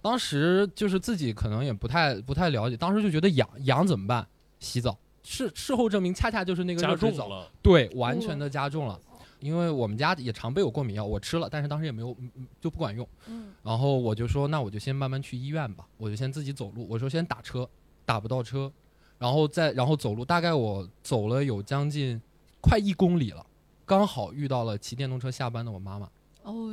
[0.00, 4.26] 当时就是自己可能也不太不太了解，当时就觉得痒痒怎么办？
[4.58, 4.98] 洗澡。
[5.24, 9.00] 事事后证明，恰恰就是那个热水澡，对，完全的加重了。
[9.38, 12.16] 因为我们家也常备有过敏药，我吃了，但是当时也没有
[12.60, 13.06] 就不管用。
[13.26, 13.52] 嗯。
[13.62, 16.86] 然后我就说，那我就先慢慢去医院吧，我就先自己走路。
[16.88, 17.68] 我说先打车，
[18.04, 18.72] 打不到车，
[19.18, 22.20] 然后再然后走路，大概我走了有将近
[22.60, 23.46] 快一公里了，
[23.84, 26.08] 刚好遇到了骑电动车下班的我妈妈。
[26.42, 26.72] 哦。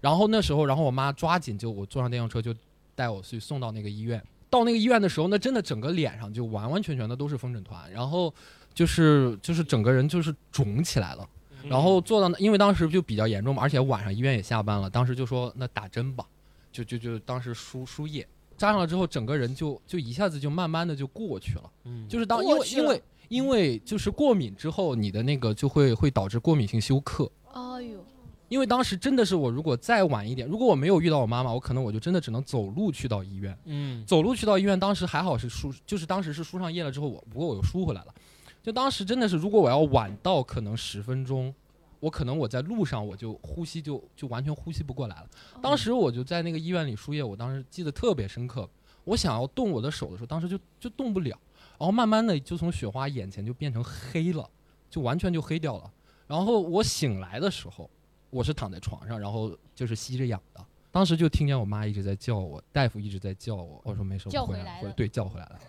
[0.00, 2.54] 然后那时候，然后我妈抓紧就我坐上电动车就
[2.94, 4.22] 带我去送到那个医院。
[4.48, 8.34] 到那个医院的时候，那真的整个脸上就完完全全的都是风疹团，然后
[8.74, 11.28] 就是就是整个人就是肿起来了。
[11.68, 16.24] 然后坐到那，因为当时就比较严重嘛，而且晚上医院也下班了，当时就说那打针吧，
[16.72, 21.70] 就就就当时输输液，扎上了之后，整个人就就一下子就慢慢的就过去了。
[21.84, 27.30] 嗯，就是当因为因为因为就是过敏之后，你的那个就会会导致过敏性休克。
[27.52, 28.04] 哎呦。
[28.50, 33.56] 因为当时真的是我，如果再晚一点，如果我没有遇到我妈妈，我可能我就真的只能走路去到医院。
[33.66, 38.14] 嗯，走路去到医院，当时还好是输，就是当时是输上液了之后，我不过我又输回来了。
[38.60, 41.54] 就当时真的是，如果我要晚到可能十分钟，
[42.00, 45.26] 我可能我在路上我就呼吸就就完全呼吸不过来了。
[45.62, 48.68] 当时我就在那个医院里输液，我当时记得特别深刻。
[49.04, 51.38] 我想要动我的手的时候，当时就就动不了，
[51.78, 54.50] 然后慢慢的就从雪花眼前就变成黑了，
[54.90, 55.88] 就完全就黑掉了。
[56.26, 57.88] 然后我醒来的时候。
[58.30, 60.64] 我是躺在床上，然后就是吸着氧的。
[60.92, 63.80] 当时就听见我妈一直在叫我，大夫一直在叫我。
[63.84, 64.92] 我说没事，我回来了。
[64.94, 65.60] 对，叫回来了。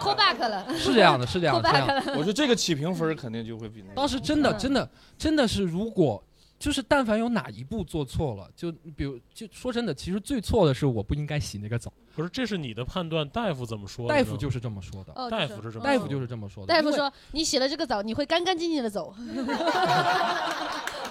[0.00, 0.76] call back 了。
[0.76, 1.70] 是这样的，是这样的。
[2.18, 3.94] 我说这个起评分肯定就会比那。
[3.94, 6.20] 当时真的，真的，真的是，如果
[6.62, 11.92] 就是但凡有哪一步做错了，就比如就说真的，其实最错的是我不应该洗那个澡。
[12.14, 14.08] 不是，这是你的判断，大夫怎么说？
[14.08, 15.12] 大夫就是这么说的。
[15.28, 15.84] 大夫是这么。
[15.84, 16.72] 大夫就是这么说的。
[16.72, 19.12] 大夫说，你洗了这个澡，你会干干净净的走。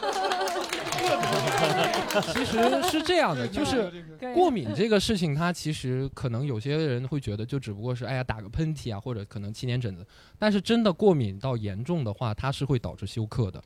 [2.33, 3.91] 其实是这样的，就是
[4.33, 10.05] 过敏这个事情，它其实可能有些人会觉得就只不过是哎呀打个喷嚏啊，或者可能起点疹子，
[10.39, 13.61] 但是真的过敏到严重的话，它是会导致休克的。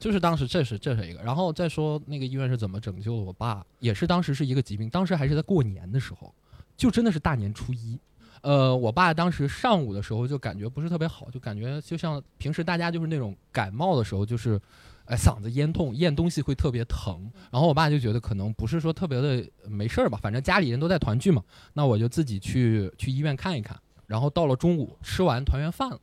[0.00, 6.34] 就是当时这是这是一个，然后再说那个医院是怎么拯救的我爸，也是当时是一个疾病，当时还是在过年的时候，
[6.76, 7.98] 就真的是大年初一，
[8.40, 14.58] 呃，我爸当时上午的时候就感觉不是特别好，就感觉就像平时大家就是那种感冒的时候，就是，
[15.04, 17.30] 哎，嗓子咽痛，咽东西会特别疼。
[17.50, 23.78] 然后我爸就觉得可能不是说特别的没事儿吧，反正家里人都在团聚嘛，那我就自己去去医院看一看。
[24.06, 26.00] 然后到了中午吃完团圆饭了，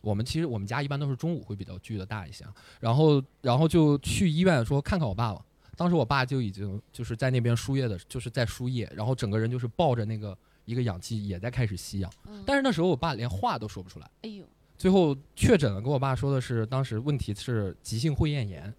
[0.00, 2.44] 我们其实我们家一般都是中午会比较聚的大一些，
[2.80, 5.44] 然后然后就去医院说看看我爸爸。
[5.76, 10.36] 当时我爸就已经就是在那边输液的，就是在输液，然后整个人就是抱着那个。
[10.66, 12.12] 一个氧气也在开始吸氧，
[12.46, 14.08] 但是那时候我爸连话都说不出来。
[14.22, 14.44] 哎呦！
[14.76, 18.72] 最后确诊了，跟我爸说的是，当时问题是急性会厌炎，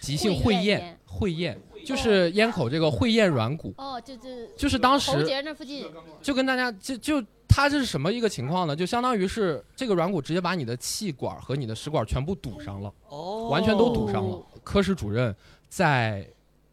[0.00, 3.74] 急性会厌，会厌就是咽口这个会厌软骨。
[3.76, 5.86] 哦，就就就是当时喉结那附近，
[6.22, 7.22] 就跟大家就就
[7.54, 8.74] 他这是什么一个情况呢？
[8.74, 14.42] 就相当于是这个软骨直接把你的气管和你的食管全部堵上了，哦，完全都堵上了。
[14.64, 15.34] 科室主任
[15.68, 16.26] 在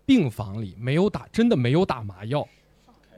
[0.05, 2.47] 病房里没有打，真的没有打麻药。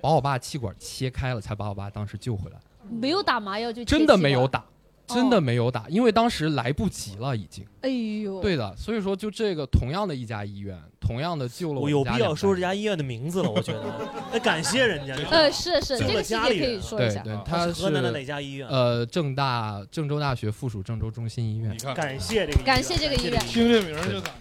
[0.01, 2.57] 把我爸气管切开了，才把我爸当时救回来。
[2.89, 4.65] 没有打麻药就真的没有打，
[5.13, 7.65] 真的没有打，因为当时来不及了，已经。
[7.81, 8.41] 哎呦。
[8.41, 11.89] 对的，所以说就这个同样的一家医院，同样的救了我。
[11.89, 13.83] 有必要说这家医院的名字了，我觉得。
[14.33, 15.15] 那感谢人家。
[15.29, 17.21] 呃，是是，这个家里可以说一下。
[17.23, 18.67] 对对，他是河南的哪家医院？
[18.67, 21.77] 呃，郑大郑州大学附属郑州中心医院。
[21.95, 22.63] 感谢这个。
[22.63, 23.39] 感谢这个医院。
[23.41, 24.33] 听这名就感。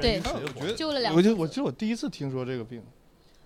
[0.00, 0.22] 对，
[0.76, 1.14] 救了两。
[1.14, 2.82] 我就我就我第一次听说这个病。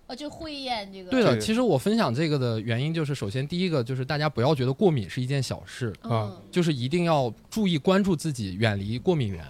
[0.07, 1.11] 哦，就会厌这个。
[1.11, 9.45] 对了，其实我分享这个的原因就是，首先第一个就是大家不要觉得过敏是一件小事啊，就是一定要注意关注自己，远离过敏源。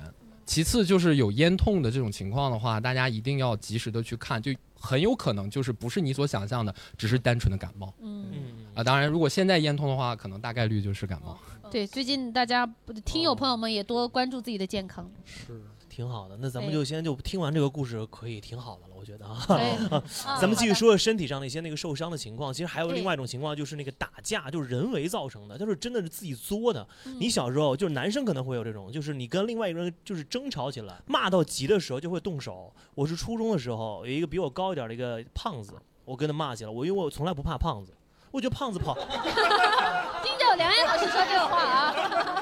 [0.45, 7.93] 其次就是有咽痛的这种情况的话，大家一定要及时的去看，就很有可能就是不是你所想象的，只是单纯的感冒。
[8.01, 8.25] 嗯
[8.73, 11.37] 啊，当然如果现在咽痛的话，可能大概率就是感冒。
[11.69, 12.65] 对，最近大家
[13.03, 15.11] 听友朋友们也多关注自己的健康。
[15.25, 15.61] 是。
[15.97, 19.43] 挺好的，那咱们就先就听完这个故事，可以挺好的了，我觉得啊。
[20.39, 22.53] 咱们继续说说身体上的一些那个受伤的情况。
[22.53, 26.87] 其实还有另外一种情况，就是那个打架，就是人为造成的，就是真的是自己作的。
[27.19, 32.71] 你小时候就是男生可能会有这种，就是你跟另外一个人就是争吵起来，骂到急的时候就会动手。
[32.93, 35.73] 我是初中的时候，有一个比我高一点的一个胖子，
[36.05, 36.69] 我跟他骂起来。
[36.69, 37.91] 我因为我从来不怕胖子，
[38.31, 38.93] 我觉得胖子跑。
[40.23, 41.93] 听着梁岩老师说这个话啊，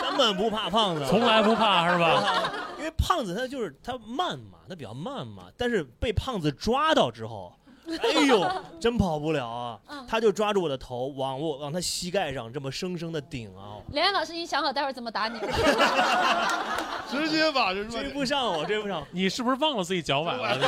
[0.02, 2.52] 根本不怕胖子，从来不怕是吧？
[2.78, 7.54] 因为胖子他就是他慢嘛，他比较慢嘛，但是被胖子抓到之后，
[7.88, 9.80] 哎呦，真跑不了啊！
[10.08, 13.78] 他就抓住我的头，往我往他膝盖上这么生生的顶啊！
[13.92, 15.40] 连老师，你想好待会儿怎么打你？
[17.10, 19.06] 直接把这追不上我，追不上。
[19.12, 20.68] 你是不是忘了自己脚崴了？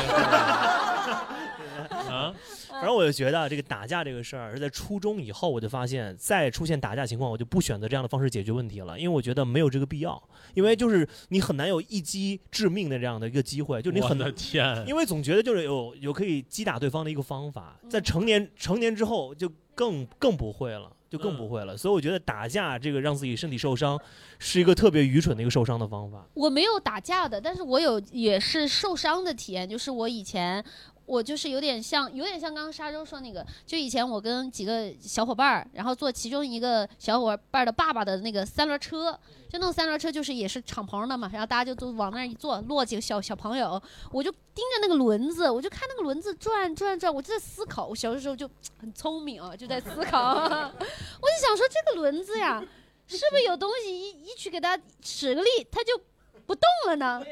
[2.09, 2.33] 啊？
[2.69, 10.21] 反正我就觉得这个打架这个事儿是在初中以后，我就发现再出现打架情况，我就不选择这样的方式解决问题了，因为我觉得没有这个必要。
[10.53, 21.77] 因为就是你很难有一击致命的这样的一个机会，就你很的天，因为总觉得就是有有可以击打对方的一个方法，在成年成年之后就更更不会了，就更不会了。
[21.77, 23.97] 所以我觉得打架这个让自己身体受伤，
[24.37, 26.27] 是一个特别愚蠢的一个受伤的方法。
[26.33, 30.63] 我没有打架的，但是我有也是受伤的体验，就是我以前。
[31.07, 39.13] 我就是有点像，有点像刚刚沙洲说那个，就以前我跟几个小伙伴儿，然后坐其中一个小伙伴儿的爸爸的那个三轮车，
[39.49, 52.61] 就那种三轮车就是也是敞篷的嘛，然后大家就都往那儿一坐，落几个小小朋友，我就盯着那个轮子，我就看那个轮子转转转，我就在思考，我小的时候就 很聪明啊，就在思考， 我就想说这个轮子呀，
[53.07, 55.97] 是不是有东西一一去给它使个力，它就
[56.45, 57.23] 不动了呢？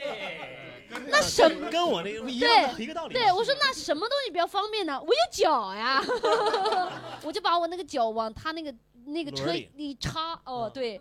[1.07, 3.13] 那什跟我那个一样一个道理。
[3.13, 4.99] 对，我说那什么东西比较方便呢？
[5.01, 6.03] 我有脚呀，
[7.23, 8.73] 我就把我那个脚往他那个
[9.05, 10.99] 那个车一插，哦，对。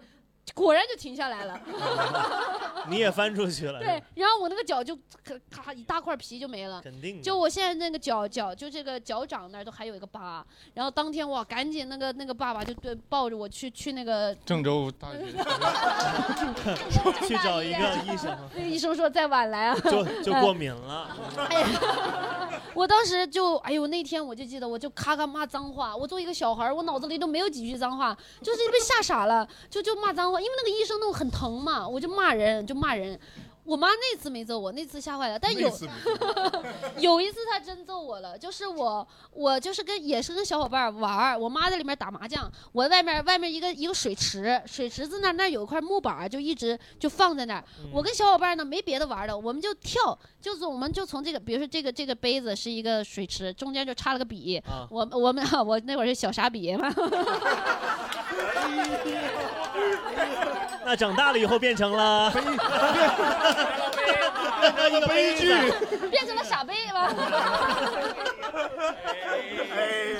[0.52, 1.58] 果然就停下来了，
[2.88, 3.80] 你也翻出去了。
[3.80, 6.80] 对，然后我那个脚就咔咔一大块皮就没了。
[6.82, 7.22] 肯定。
[7.22, 15.24] 就我现在那个脚脚就这个脚掌那儿都还有一个疤，然后当天哇，赶紧那个那个爸爸就对抱着我去去那个郑州大学
[17.26, 18.36] 去找一个医生。
[18.54, 21.08] 那个医生说再晚来啊，就就过敏了。
[21.48, 30.33] 哎呀，我当时就哎呦那天我就记得我就咔咔骂脏话，我作为一个小孩我脑子里都没有几句脏话，就是被吓傻了，就就骂脏话。
[30.40, 33.18] 因为那个医生弄很疼嘛，我就骂人，就骂人。
[33.64, 35.38] 我妈那次没揍我，那次吓坏了。
[35.38, 35.72] 但有
[37.00, 47.64] 有一次她真揍我了，就是我我就是跟也是跟小伙伴玩，我妈在里面打麻将，我在外面外面一个一个水池，水池子那那有一块木板，就一直就放在那儿。
[47.90, 56.92] 我跟小伙伴呢没别的玩的，我们就跳，就是我们就从这个，比如说这个这个杯子是一个水池，中间就插了个笔，我我们 我那会儿是小傻笔嘛。
[60.84, 62.32] 那长大了以后变成了。
[64.68, 65.48] 一个悲剧，
[66.10, 67.12] 变成了傻杯吧？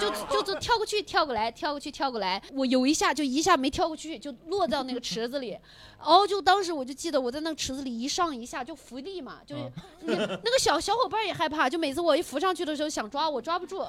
[0.01, 2.43] 就就就跳过去，跳过来，跳过去，跳过来。
[2.53, 5.57] 我有一下就一下没跳过去，就落到那个池子里。
[6.03, 9.63] 哦，就当时我就记得我在那个池子里一上一下就浮力嘛，就是
[10.03, 10.15] 那
[10.51, 13.87] 个小小伙伴也害怕，就每次我一浮上去的时候想抓我抓不住，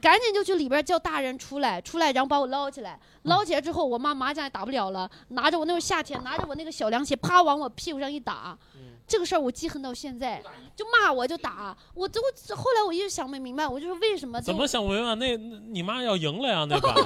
[0.00, 8.58] 赶紧就去里边叫大人出来，出来然后把我捞起来，捞起来之后我妈麻将也打不了了，拿着我那会夏天拿着我那个小凉鞋啪往我屁股上一打。
[9.06, 10.42] 这个事儿我记恨到现在，
[10.74, 12.20] 就骂我就打我，都
[12.56, 14.40] 后来我一直想不明白，我就是为什么？
[14.40, 15.14] 怎么想不明白？
[15.14, 16.90] 那你妈要赢了呀，那 把。
[16.90, 17.02] 哦，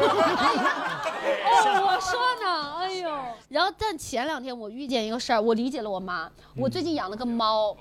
[1.87, 3.11] 我说呢，哎呦！
[3.49, 6.31] 然后但前两天我遇见一个事儿，我理解了我妈。
[6.57, 7.77] 我最近养了个猫，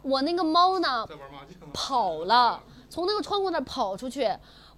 [0.00, 1.06] 我那个猫呢
[1.74, 4.26] 跑了，从那个窗户那跑出去，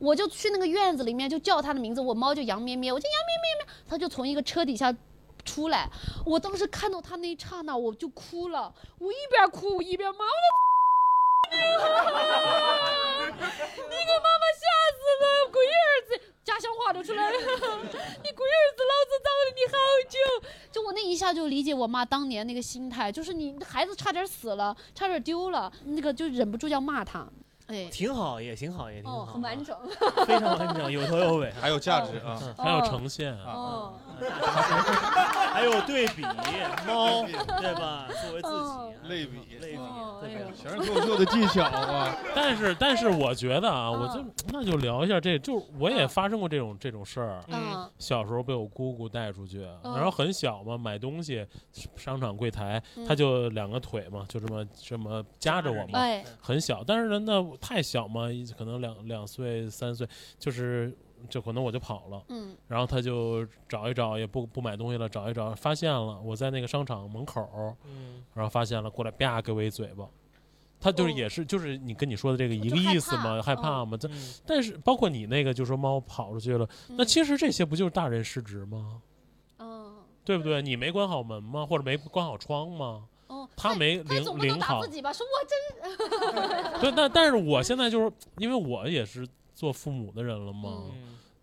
[0.01, 4.93] 我就去那个院子里面就叫它的名字，我猫就杨咩咩，我就杨咩咩咩，它就从一个车底下。
[5.45, 5.89] 出来！
[6.25, 8.73] 我当时看到他那一刹那，我就哭了。
[8.99, 10.25] 我一边哭一边骂
[11.51, 11.57] ：“我的，
[13.37, 14.65] 你给妈妈吓
[14.97, 15.77] 死了，鬼儿
[16.09, 19.77] 子！”家乡话都出来了， 你鬼儿子，老子找了你好
[20.09, 20.19] 久。
[20.73, 27.27] 就我那一下就理解我妈当年那个心态，就是你孩子差点死了，差点丢了，那个就忍不住要骂他。
[27.69, 29.79] 哎，挺好，也挺好，也挺好，很完整，
[30.27, 33.93] 非常完整，有头有尾， 还有价值啊，还有呈现啊，
[35.53, 37.25] 还有对比猫，
[37.59, 38.07] 对吧？
[38.23, 39.81] 作为自己类比，类比，
[40.57, 42.17] 全是脱口秀的技巧啊。
[42.35, 47.43] 但是，但是我觉得啊，我就那就聊一下这，就我也发生过这种这种事儿。
[47.49, 51.47] 嗯，小时候被我姑姑带出去，然后很小嘛，买东西，
[51.97, 55.99] 商场柜台，他就两个腿嘛，就这么这么夹着我嘛，
[56.41, 57.41] 很小，但是呢，那。
[57.61, 58.23] 太小嘛，
[58.57, 60.09] 可能两两岁三岁，
[60.39, 60.97] 就是
[61.29, 70.09] 就可能我就跑了，嗯，然后他就找一找，也不不买东西了，找一找，发现了我在那个商场门口，嗯，然后发现了，过来啪给我一嘴巴，
[70.81, 74.09] 他就是也是就是你跟你说的这个一个意思嘛，害怕嘛，这
[74.47, 79.03] 但是包括你那个就说猫跑出去了，那其实这些不就是大人失职吗？
[79.59, 79.95] 嗯，
[80.25, 80.63] 对不对？
[80.63, 81.67] 你没关好门吗？
[81.67, 83.05] 或者没关好窗吗？
[83.57, 86.81] 他没领领好，自己吧，说我真。
[86.81, 89.27] 对，但但是我现在就是因为我也是
[89.61, 90.85] 做父母的人了嘛，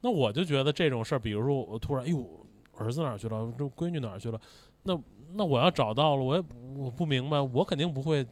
[0.01, 2.28] 那我就觉得这种事儿，比如说我突然，哎呦，
[2.76, 3.53] 儿子哪儿去了？
[3.55, 4.41] 这闺女哪儿去了？
[4.82, 4.99] 那
[5.36, 6.43] 那我要找到了，我也
[6.76, 8.26] 我不明白，我肯定不会。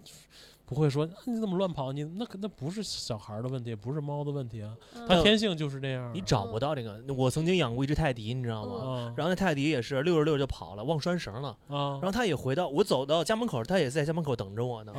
[0.67, 1.91] 不会说你怎么乱跑？
[1.91, 4.75] 你那那不是小孩的问题，不是猫的问题啊，
[5.07, 6.11] 它天性就是这样。
[6.11, 6.99] 你找不到这个。
[7.13, 9.13] 我曾经养过一只泰迪，你知道吗？
[9.15, 11.49] 然后那泰迪也是溜着溜着就跑了，忘拴绳了。
[11.67, 12.01] 啊。
[12.01, 14.91] 然后它也回到我走到家门口，它也在家门口等着我呢。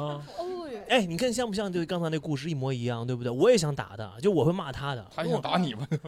[0.87, 0.91] 啊。
[0.91, 1.73] 哎，你看像不像？
[1.73, 3.31] 就刚才那故事一模一样，对不对？
[3.31, 5.05] 我也想打他，就我会骂他的。
[5.15, 5.87] 他想打你吗？
[5.91, 5.99] 不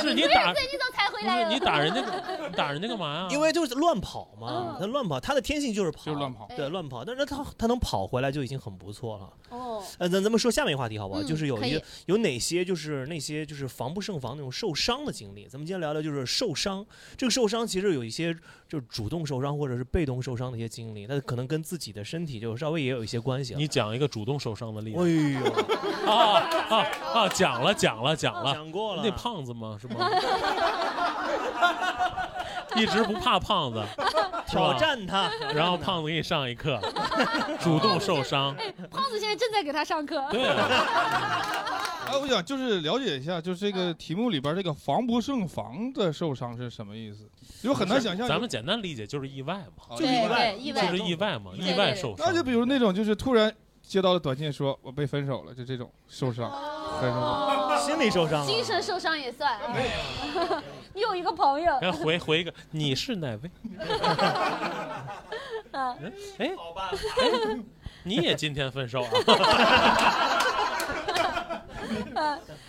[0.00, 1.48] 是你打，你才回来？
[1.48, 2.02] 你打人家，
[2.56, 3.28] 打人家干嘛呀？
[3.30, 7.04] 因为就是乱跑嘛，他乱跑，他的天性就是跑，就是乱跑，对，乱跑。
[7.04, 7.68] 但是他他。
[7.68, 9.30] 能跑回来就已经很不错了。
[9.50, 11.22] 哦，呃，咱咱们说下面一个话题好不好？
[11.22, 15.46] 就是有一有哪些就是那些就是防不胜防那种受伤的经历。
[15.46, 16.82] 咱们今天聊聊就是受伤。
[17.14, 18.34] 这个受伤其实有一些
[18.66, 23.54] 就是主动受伤或者是被动受伤的一些经历，那可能跟自己的身体就稍微也有一些关系。
[23.54, 24.98] 你讲一个主动受伤的例子。
[24.98, 25.04] 哎
[25.38, 25.44] 呦，
[26.10, 27.28] 啊啊啊！
[27.28, 29.02] 讲了讲了讲了，讲过了。
[29.04, 29.76] 那胖子吗？
[29.78, 30.08] 是吗？
[32.76, 33.82] 一直不怕胖子，
[34.46, 36.78] 挑战他，然后胖子给你上一课，
[37.60, 38.54] 主动受伤。
[38.90, 40.24] 胖子现在正在给他上课。
[40.30, 40.40] 对。
[42.08, 47.28] 哎，我想就是了解一下，就是这个题目里边这个防不胜防的受伤是什么意思？
[47.62, 48.26] 就很难想象。
[48.26, 52.26] 咱们简单理解就是意外嘛，就是意外，意外就是意外嘛，意外受伤。
[52.26, 56.50] 那就比如那种就是突然接到了短信说我被分手了，就这种受伤，
[57.84, 59.58] 心理受伤，精神受伤也算。
[60.94, 63.50] 你有一个朋友，回回一个，你是哪位？
[65.70, 65.94] 啊，
[66.38, 66.90] 哎，好吧，
[68.02, 69.10] 你也今天分手啊？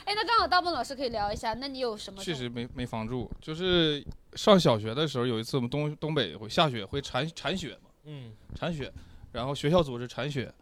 [0.05, 2.21] 哎，那刚好大鹏老师可以聊一下，那你有什么？
[2.23, 8.91] 确实没没防住，就是上小学的时候，有一次我们东东北会下雪，会铲铲雪嘛，嗯，铲雪，
[9.31, 10.53] 然后学校组织铲雪，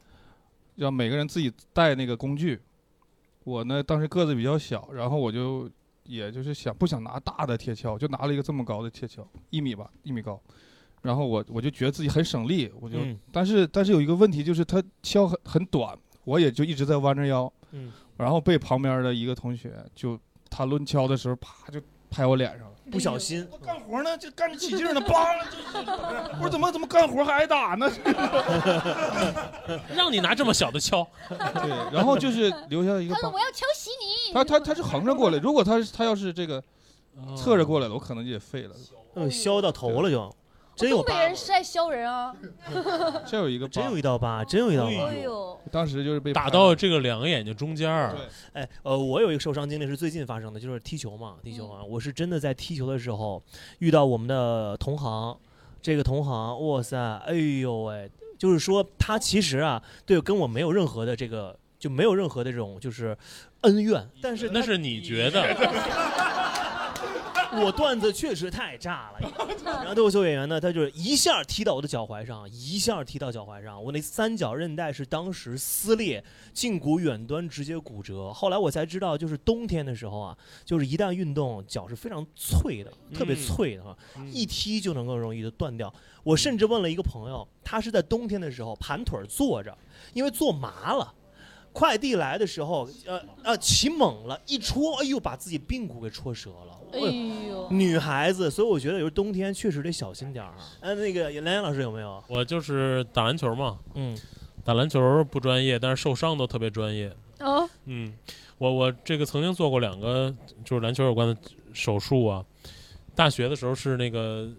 [0.75, 2.61] 让每个人自己带那个工具。
[3.43, 5.69] 我呢，当时个子比较小，然后我就。
[6.09, 10.41] 也就是想不想拿大的铁锹，就拿了一个这么高的铁锹，一米吧，一米高。
[11.01, 12.97] 然后我我就觉得自己很省力，我就，
[13.29, 15.93] 但是但是有一个问题就是它锹很很短，
[16.23, 17.51] 我也就一直在弯着腰。
[17.71, 17.91] 嗯。
[18.17, 23.47] 然后被旁边的一个同学就他抡锹的时候，啪就拍我脸上了，不小心。
[23.51, 25.13] 我干活呢，就干着起劲呢，梆！
[26.39, 27.91] 我说怎么怎么干活还挨打呢？
[29.93, 31.05] 让你拿这么小的锹。
[31.29, 33.13] 对，然后就是留下一个。
[33.13, 34.33] 他说我要敲死你。
[34.33, 36.63] 他他他是横着过来，如果他他要是这个
[37.35, 38.75] 侧着过来的，我可能就得废了。
[39.15, 40.33] 嗯，削到头了就。
[40.77, 42.33] 真有东北人是爱削人啊。
[43.25, 45.07] 这有一个，真有一道疤，真有一道疤。
[45.09, 48.13] 哎呦，当时就是被打到这个两个眼睛中间儿。
[48.15, 53.41] 对，哎，呃，我有一个受伤经历是最近发生的，就是踢球嘛，踢球啊，我是真的在踢球的时候
[53.79, 55.35] 遇到我们的同行，
[55.81, 61.57] 这个同行，哇塞，哎呦喂，就是说他其实啊，对，跟我没有任何的这个。
[61.79, 63.15] 就没有任何的这种就是
[63.61, 65.43] 恩怨，但是那是你觉得，
[67.63, 69.31] 我段子确实太炸了。
[69.65, 78.31] 然后脱口秀演员呢，他就是一下踢到我的脚踝上，一下踢到脚踝上，我那三角韧带是当时撕裂，胫骨远端直接骨折。
[78.33, 83.97] 后来我才知道，就是冬天的时候啊，就是一旦运动，脚是非常脆的，特别脆的哈，
[84.31, 85.93] 一踢就能够容易的断掉。
[86.23, 89.77] 我甚至问了一个朋友，他是在冬天的时候盘腿坐着，
[90.13, 91.13] 因为坐麻了。
[91.77, 96.81] 快递来的时候，呃呃，起猛了，一戳，哎呦，把自己髌骨给戳折了。
[96.91, 100.55] 哎呦，女孩子，所以我觉得有时候冬天确实得小心点儿。
[100.79, 102.23] 呃，那个梁岩老师有没有？
[102.29, 104.17] 我就是打篮球嘛，嗯，
[104.63, 107.15] 打篮球不专业，但是受伤都特别专业。
[107.41, 108.11] 哦，嗯，
[108.57, 110.33] 我我这个曾经做过两个
[110.65, 111.37] 就是篮球有关的
[111.73, 112.43] 手术啊。
[113.13, 114.49] 大学的时候是那个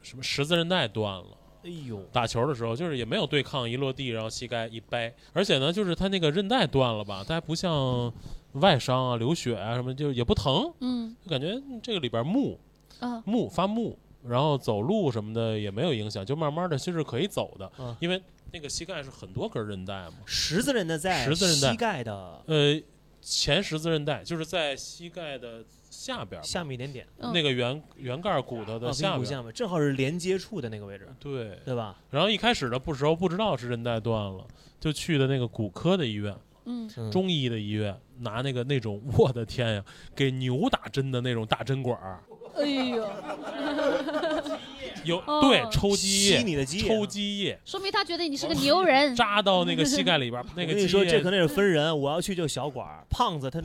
[0.00, 1.36] 什么十字韧带断了。
[1.62, 2.02] 哎呦！
[2.12, 8.12] 打球的时候就是也没有对抗，一落地然后膝盖一掰，而且呢，就是他那个韧带断了吧，他还不像
[8.52, 10.72] 外伤啊、流血啊什么，就也不疼。
[10.80, 12.58] 嗯，就感觉这个里边木，
[13.00, 17.70] 啊，木发木，然后走路什么的也没有影响，就慢慢的其实可以走的。
[17.78, 22.80] 嗯，因为那个膝盖是很多根韧带嘛，十字韧带在十字韧带膝盖的呃
[23.20, 25.62] 前十字韧带就是在膝盖的。
[26.00, 31.58] 下边下面一点点，那个圆圆盖骨头的下面，正好是连接处的那个位置，对。
[31.62, 31.94] 对吧？
[32.08, 34.42] 然后一开始的不时候不知道是韧带断了，
[34.80, 36.34] 就去的那个骨科的医院，
[36.64, 39.84] 嗯，中医的医院，拿那个那种，我的天呀，
[40.16, 42.20] 给牛打针的那种大针管儿，
[42.56, 43.06] 哎呦，
[45.04, 53.60] 有 对抽积液，吸你的积液，抽积液，说明他觉得你是个牛人， 扎到那个膝盖里边， 那个你说这可能是分人，我要去就小管，胖子他。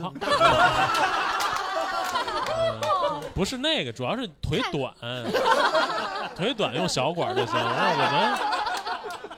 [3.36, 4.94] 不是那个，主要是腿短，
[6.34, 7.54] 腿短用小管就行。
[7.54, 7.60] 我
[8.10, 8.56] 们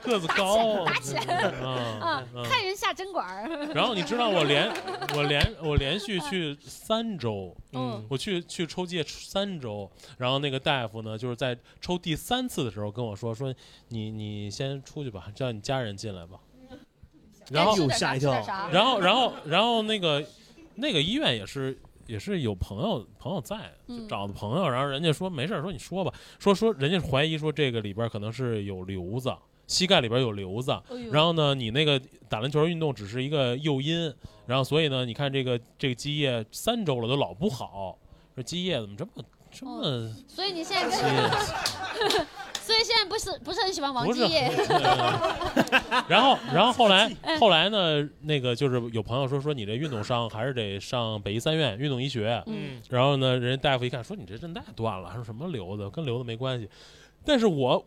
[0.01, 3.45] 个子高，啊，看人下针管。
[3.73, 4.71] 然后你知道我连
[5.13, 13.53] 我连我连续去三周，嗯，我去去抽血三周，然后那个大夫呢，就是在抽第三次的时候跟我说说
[13.89, 16.39] 你你先出去吧，叫你家人进来吧。
[17.51, 18.31] 然后吓一跳，
[18.71, 20.23] 然后然后然后那个
[20.75, 21.77] 那个医院也是。
[22.09, 29.31] 也是有朋友朋友在，就找的朋友，然后人家说没事说你说吧，说说人家怀疑说这个里边可能是有瘤子，
[29.67, 30.75] 膝盖里边有瘤子，
[31.11, 34.11] 然后呢，你那个打篮球运动只是一个诱因，
[34.47, 37.95] 然后所以呢，你看这个这个积液三周了都老不好，
[38.33, 39.11] 说积液怎么这么
[39.51, 42.25] 这么，所以你现在。
[42.69, 44.47] 所以现在不是不是很喜欢王继业，
[46.07, 47.11] 然后然后后来
[47.41, 56.69] 后来呢，那个就是有朋友说说你这运动伤还是得上北医三院运动医学，嗯，然后呢，人家大夫一看说你这韧带断了，说什么瘤子跟瘤子没关系，
[57.25, 57.83] 但是我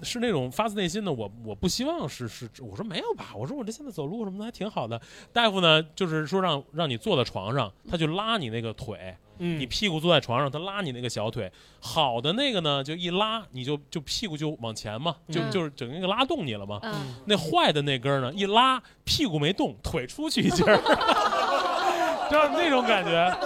[0.00, 4.98] 是那种发自内心的，我我不希望是是，我说没有吧，我说我这现在走路什么的还挺好的，
[5.30, 9.14] 大夫呢就是说让让你坐在床上，他就拉你那个腿。
[9.38, 16.78] 嗯，你屁股坐在床上，他拉你那个小腿，好的那个呢，就一拉你就就屁股就往前嘛，就就是整个拉动你了嘛。
[16.82, 20.76] 嗯那坏的那根呢，一拉屁股没动，腿出去一截儿，
[22.30, 23.36] 就是那种感觉，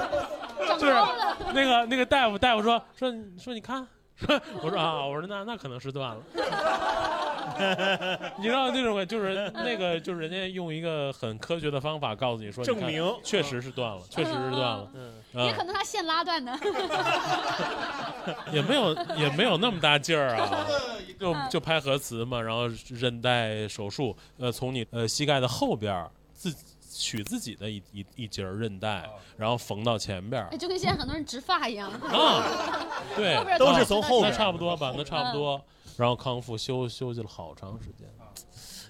[0.78, 0.94] 就是
[1.54, 3.86] 那个那个大夫大夫说说说你看。
[4.20, 6.20] 说我说啊，我说那那可能是断了。
[8.38, 14.88] 你知道那种就是那个就是人家用一个很科学的方法告诉你说，证明确实是断了，确实是断了。
[14.94, 16.52] 嗯，也可能他线拉断的。
[18.52, 20.66] 也没有也没有那么大劲儿啊，
[21.18, 26.54] 就就拍核磁嘛，然后韧带手术，呃，从你呃膝盖的后边自。
[26.92, 31.88] 取自己的一一一节韧带，然后缝到前边儿，就跟现在很多人植发一样。
[31.88, 32.44] 啊，
[33.16, 35.64] 对，都是从后边，那差不多吧，那差不多。
[36.00, 38.08] 然后康复休休息了好长时间。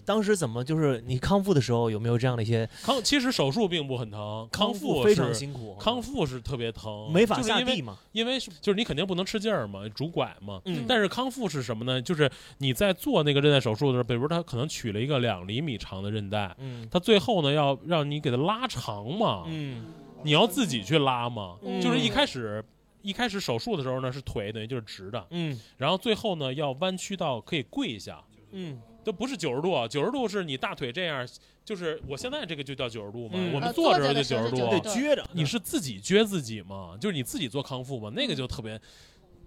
[0.02, 3.00] 当时怎么就是你康复的时候有没有这样的一些康？
[3.02, 5.76] 其实手术并不很疼，康复非常辛苦。
[5.78, 7.96] 康复是特别疼，没法下地嘛。
[8.10, 10.60] 因为是就是你肯定不能吃劲儿嘛，拄拐嘛。
[10.64, 10.84] 嗯。
[10.88, 12.00] 但是康复是什么呢？
[12.00, 19.84] 就是你在做那个韧带手术的时候，比如他可能取了一个两厘米长的韧带，嗯，他最后呢要让你给它拉长嘛，嗯，
[20.24, 21.56] 你要自己去拉嘛。
[21.80, 22.64] 就是一开始
[23.02, 28.22] 一开始手术的时候呢是腿等于就是直的，嗯，然后最后呢要弯曲到可以跪下，
[28.52, 28.80] 嗯。
[29.02, 31.26] 都不是九十度啊，九十度是你大腿这样，
[31.64, 33.38] 就是我现在这个就叫九十度嘛。
[33.54, 35.26] 我们坐着就九十度，得撅着。
[35.32, 36.98] 你是自己撅自己嘛？
[37.00, 38.12] 就是你自己做康复嘛？
[38.14, 38.78] 那个就特别，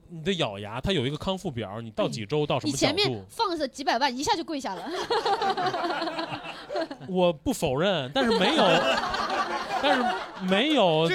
[0.10, 2.96] 你得咬牙，它有一个康复表，你到几周到什么角度？
[2.96, 4.90] 你前面放着几百万，一下就跪下了。
[7.08, 8.64] 我不否认，但是没有，
[9.82, 10.04] 但是
[10.46, 11.08] 没有，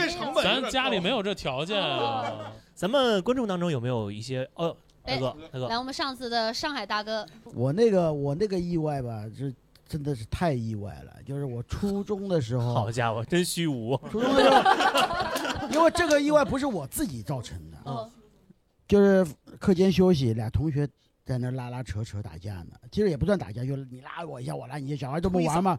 [0.42, 2.52] 咱家里没有这条件啊。
[2.74, 7.26] 咱们观众当中有没有一些哦，大哥，大哥，来，我们上次的上海大哥。
[7.54, 9.52] 我那个我那个意外吧，这
[9.88, 11.12] 真的是太意外了。
[11.26, 13.96] 就是我初中的时候，好家伙，真虚无。
[14.10, 18.10] 初中的时候， 因为这个意外不是我自己造成的，
[18.86, 19.26] 就是
[19.58, 20.88] 课间休息，俩同学
[21.28, 22.72] 在那拉拉扯扯打架呢。
[22.90, 25.78] 其实也不算打架，就是你拉我一下，我拉你一下，小孩这不玩嘛。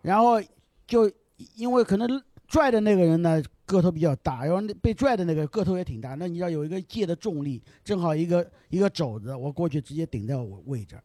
[0.00, 0.40] 然后
[0.86, 1.10] 就
[1.56, 2.08] 因为可能
[2.46, 3.42] 拽的那个人呢。
[3.66, 11.00] 个头比较大，然后被拽的那个个头也挺大，那你要有一个借的重力，正好一个一个肘子，我过去直接顶在我位置，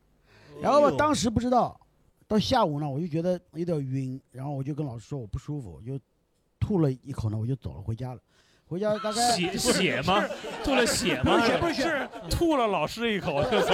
[0.61, 1.79] 然后我当时不知道，
[2.27, 5.97] 到下午呢我就觉得有点晕，然后我就跟老师说我不舒服，我就
[6.59, 8.19] 吐了一口呢，我就走了回家了。
[8.69, 10.23] 回家大概血血吗？
[10.63, 11.41] 吐了血吗？
[11.59, 13.73] 不是是吐了老师一口，就走。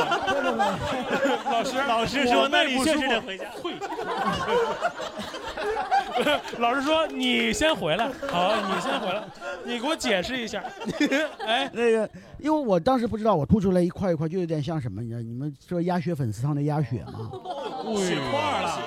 [1.45, 3.43] 老师老师说那你确实得回家。
[3.61, 3.73] 退。
[6.59, 9.21] 老师说你先回来，好，你先回来，
[9.65, 10.63] 你给我解释一下。
[11.45, 15.01] 哎，那个，因为我当时不知道，我吐出来一块一块，就有点像什么？
[15.01, 17.29] 你知道，你们说鸭血粉丝汤的鸭血吗？
[17.97, 18.79] 血块了。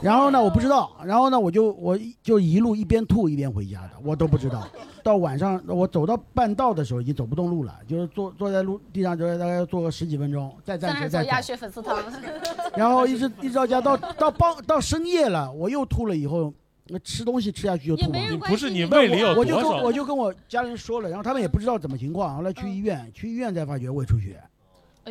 [0.00, 4.66] 然后呢，我不知道，然后呢，我就我就一路一边吐一边回家的，我都不知道。
[5.02, 11.96] 到晚上，我走到半道的时候，已经走不动路了，就是坐坐在路地上，就大概坐个十几分钟，再站起来再鸭血粉丝汤。
[12.76, 16.52] 然后一直一直到家，到到傍到深夜了，我又吐了，以后
[16.88, 18.12] 那吃东西吃下去就吐。
[18.46, 19.56] 不是你胃里有多少？
[19.56, 24.42] 我就跟我就跟我家人说了，然后他们也不知道怎么情况，后来去医院，去医院才发觉胃出血。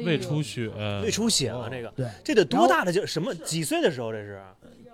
[0.06, 0.70] 胃出血，
[1.04, 1.90] 胃出血了，这个。
[1.96, 3.34] 对，这得多大的就什么？
[3.36, 4.42] 几岁的时候这是？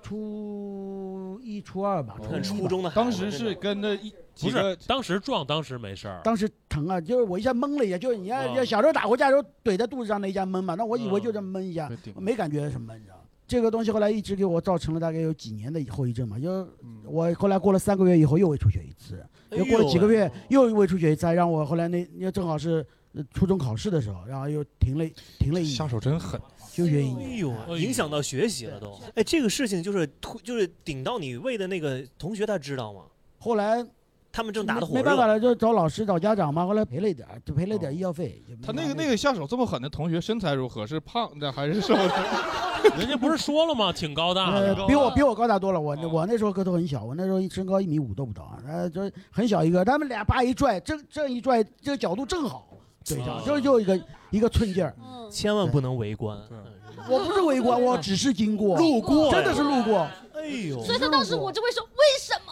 [0.01, 2.89] 初一、初二吧，初中的。
[2.91, 6.19] 当时是跟着一，不是当时撞，当时没事儿。
[6.25, 13.15] 当时疼啊，就是我一下懵了一下，就是你要小时候打过架时候怼在肚子上那一下闷嘛，那我以为就这么闷一下，没感觉什么，你知道。
[13.47, 16.67] 这个东西后来一直给我造成了大概有几年的后遗症嘛，就
[17.05, 22.85] 我后来过了三个月以后又胃出血一次，又过了几个月又胃出血一次，让我后来那那正好是
[23.33, 25.05] 初中考试的时候，然后又停了
[25.39, 25.65] 停了一。
[25.65, 26.39] 下手真狠。
[26.71, 28.99] 就原因，哎呦，影响到学习了都。
[29.13, 33.01] 哎，这个事情就是突，就是顶到你胃的那个同学，他知道吗？
[33.37, 33.85] 后来
[34.31, 36.65] 他们正打的火没办法了，就找老师找家长嘛。
[36.65, 38.43] 后来赔了一点，就赔了点医药费。
[38.63, 40.87] 他那个那个下手这么狠的同学身材如何？
[40.87, 42.09] 是胖的还是瘦的？
[42.97, 43.93] 人家不是说了吗？
[43.93, 45.79] 挺高大的，比我比我高大多了。
[45.79, 49.85] 我我那时候个头很小，我那时候身高一米五都不到，呃，就很小一个。
[49.85, 52.72] 他们俩叭一拽，这这一拽，这个角度正好
[53.05, 53.99] 对上，就就一个
[54.31, 54.95] 一个寸劲儿。
[55.31, 56.37] 千万不能围观。
[57.09, 60.07] 我不是围观，我只是经过，路过，真的是路过。
[60.35, 60.81] 哎呦！
[60.83, 62.51] 所以他当时我就会说：为什么？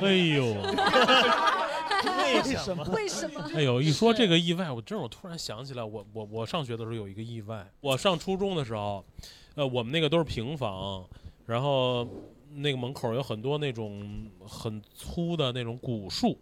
[0.00, 0.44] 哎呦！
[2.34, 2.84] 为什么？
[2.92, 3.50] 为什么？
[3.54, 3.80] 哎呦！
[3.80, 7.64] 一说这个意外，我真我突然想起来，我我我上学的时候有一个意外。
[7.80, 9.04] 我上初中的时候，
[9.54, 11.04] 呃，我们那个都是平房，
[11.46, 12.06] 然后
[12.54, 16.36] 那个门口有很多那种很粗的那种古树，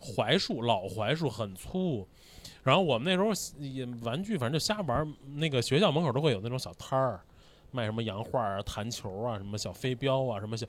[0.00, 2.06] 槐树，老槐树很粗。
[2.62, 5.14] 然后我们那时候也玩具，反正就瞎玩。
[5.36, 7.20] 那个学校门口都会有那种小摊儿，
[7.70, 10.66] 卖什么洋画啊、弹球啊、什么小飞镖啊，什么小。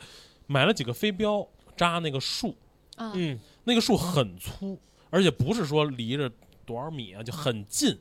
[0.48, 2.56] 买了几个飞镖扎那个树，
[2.98, 6.32] 嗯，那个树很粗，而且不是说离着
[6.66, 7.98] 多少米啊，就很近。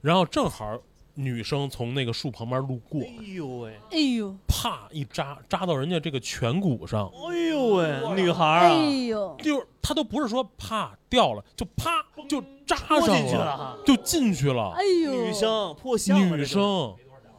[0.00, 0.80] 然后正好
[1.14, 12.42] 女生从那个树旁边路过，哎呦喂，哎呦，啪一扎扎到人家这个颧骨上，哎呦喂，女孩啊，哎呦，就是她都不是说啪掉了，就啪就。
[12.64, 14.72] 扎上了，就进去了。
[14.74, 16.62] 哎呦，女生破相女生，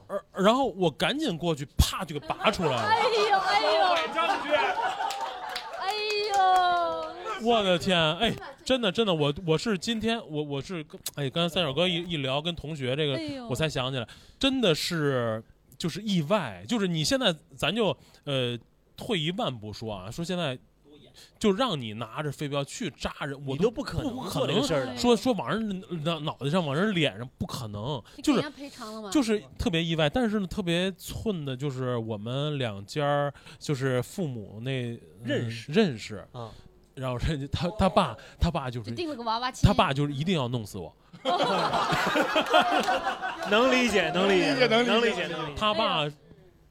[0.05, 2.83] 而然后我赶紧过去，啪就给拔出来了。
[2.83, 5.02] 哎呦哎呦，哎呦，
[7.43, 8.33] 我的天，哎，
[8.63, 10.85] 真的真的，我我是今天我我是
[11.15, 14.07] 哎，刚才三小哥一一聊跟同学这个，我才想起来，
[14.39, 15.43] 真的是
[15.77, 18.57] 就是意外，就是你现在咱就呃
[18.95, 20.57] 退一万步说啊，说现在。
[21.37, 24.63] 就让你拿着飞镖去扎人，我都不可能可能
[24.97, 28.01] 说说往人脑脑袋上，往人脸上，不可能。
[28.23, 28.51] 就是
[29.11, 36.49] 就是特别意外，但是呢，特别寸的，就是我们两家就是父母那认识认识啊，
[36.95, 40.93] 然后人家他他爸他爸就是定了个娃娃他爸就是一定要弄死我。
[43.49, 45.53] 能理解，能理解，能能理解，能理解。
[45.55, 46.05] 他爸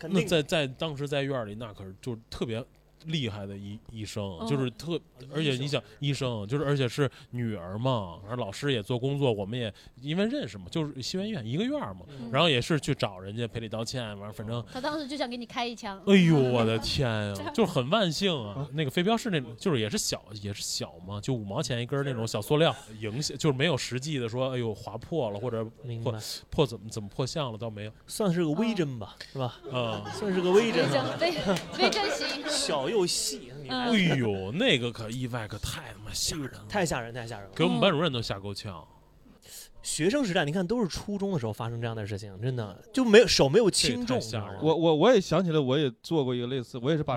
[0.09, 2.63] 那在在当时在院里，那可是就特别。
[3.07, 5.01] 厉害的医医生，就是特，
[5.33, 12.01] 而且你想医生，就是而且是女儿嘛，然后老师也做工作，我们也因为认识嘛，就是西园院一个院嘛，
[12.31, 16.01] 然后也是去找人家赔礼道歉，完反正他当时就想给你开一枪。
[16.07, 18.69] 哎呦 我的天呀，就是很万幸啊！
[18.73, 25.65] 那个飞镖是那种，就是也是小也是小嘛，就五毛钱一根那种小塑料，影响就是没有实际的说，哎呦划破了或者
[26.03, 26.15] 破
[26.51, 29.59] 破怎么怎么破相了倒没有，算是个微针吧，是吧？
[29.73, 30.89] 嗯，算是个微针，
[31.19, 31.33] 微
[31.79, 32.92] 微针型， 小。
[32.93, 38.87] 又细，哎呦，那个可意外可太他妈吓人了，太吓人，太吓人了，给我们班主任都吓够呛。
[39.83, 44.21] 学生时代，你看都是初中的时候发生这样的事情，真的就没有手没有轻重。
[44.61, 47.17] 我我我也想起来，我也做过一个类似，我也是把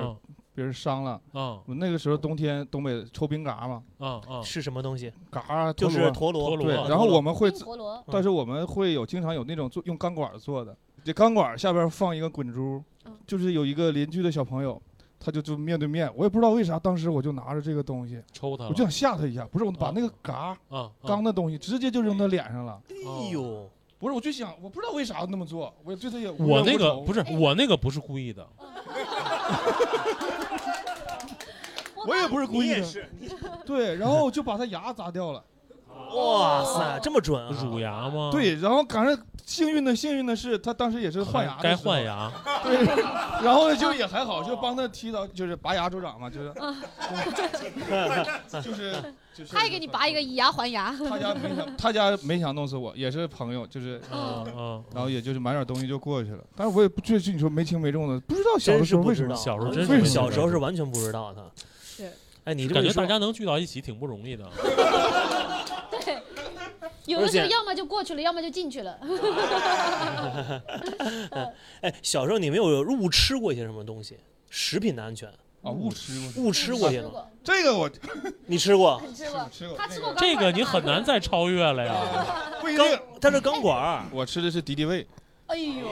[0.55, 1.21] 别人伤了。
[1.33, 3.83] 啊，我那个时候冬天东北抽冰嘎嘛。
[3.99, 5.13] 啊啊，是什么东西？
[5.29, 6.57] 嘎就是陀螺。
[6.57, 7.51] 对，然后我们会，
[8.11, 12.83] 但是我们会有经常有那种做用钢管做的，这钢管下边放一个滚珠，
[13.27, 14.81] 就是有一个邻居的小朋友。
[15.19, 20.89] 他就就面对面，我也不知道为啥，当时我就拿着这个东西抽他，我就想吓他一下，不是我把那个嘎啊。
[21.03, 22.79] 钢的东西直接就扔他脸上了。
[22.89, 28.47] 哎呦，不是，我就想，我不知道为啥那么做，我对他也我那个不是我那个不是故意的，
[32.07, 33.09] 我也不是故意的，
[33.65, 35.43] 对，然后就把他牙砸掉了。
[36.13, 37.51] 哇塞，这么准！
[37.53, 38.29] 乳牙吗？
[38.31, 42.31] 对，然后赶上幸运的，幸运的是他当时也是换牙，该换牙。
[42.63, 42.83] 对，
[43.45, 46.51] 然后呢就也还好，就帮他提到就是拔牙助长嘛，就是，
[48.51, 48.95] 就 是
[49.35, 49.53] 就是。
[49.53, 50.95] 他也给你拔一个以牙还牙。
[50.97, 54.01] 他家没想，他家没想弄死我，也是朋友，就是，
[54.93, 56.43] 然后也就是买点东西就过去了。
[56.55, 61.51] 但是我也不确实你说没轻没重的，不知道小时候为什么，小时候真是小时候是完全不知道的。
[61.83, 62.11] 是。
[62.45, 64.45] 哎，你感觉大家能聚到一起挺不容易的。
[67.05, 68.99] 有的时候要么就过去了，要么就进去了。
[71.81, 74.17] 哎，小时候你们有误吃过一些什么东西？
[74.49, 75.27] 食品的安全
[75.61, 77.03] 啊，误吃过，误吃过些。
[77.43, 77.89] 这个我，
[78.47, 79.01] 你吃过？
[79.13, 79.77] 吃过，吃过。
[79.77, 80.13] 他吃过。
[80.17, 81.95] 这个你很难再超越了呀。
[82.77, 82.87] 钢，
[83.19, 84.05] 它是钢管。
[84.11, 85.05] 我吃的是敌敌畏。
[85.47, 85.85] 哎呦，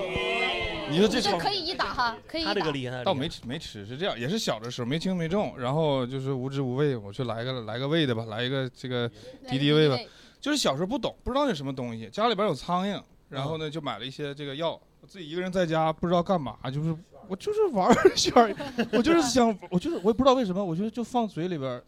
[0.90, 2.44] 你说这可以一打哈，可以。
[2.44, 3.04] 他这个厉害。
[3.04, 9.08] 倒没没吃，是这样，也是小的时候没轻没重，然后就是无知无畏，我去来个来个胃的吧，来一个这个
[9.48, 9.98] 敌敌畏吧。
[10.44, 16.94] 就是小时候不懂，不知道那什么东西，家里边有苍蝇，然后呢就买了一些这个药，我自己一个人在家不知道干嘛，就是
[17.30, 18.34] 我就是玩一下，
[18.92, 21.82] 我就是想，我就是我也不知道为什么，我觉得就放嘴里边，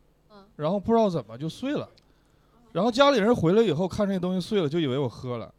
[0.55, 1.85] 然后不知道怎么就碎了，
[2.71, 5.53] 然后家里人回来以后看这东西碎了，就以为我喝了，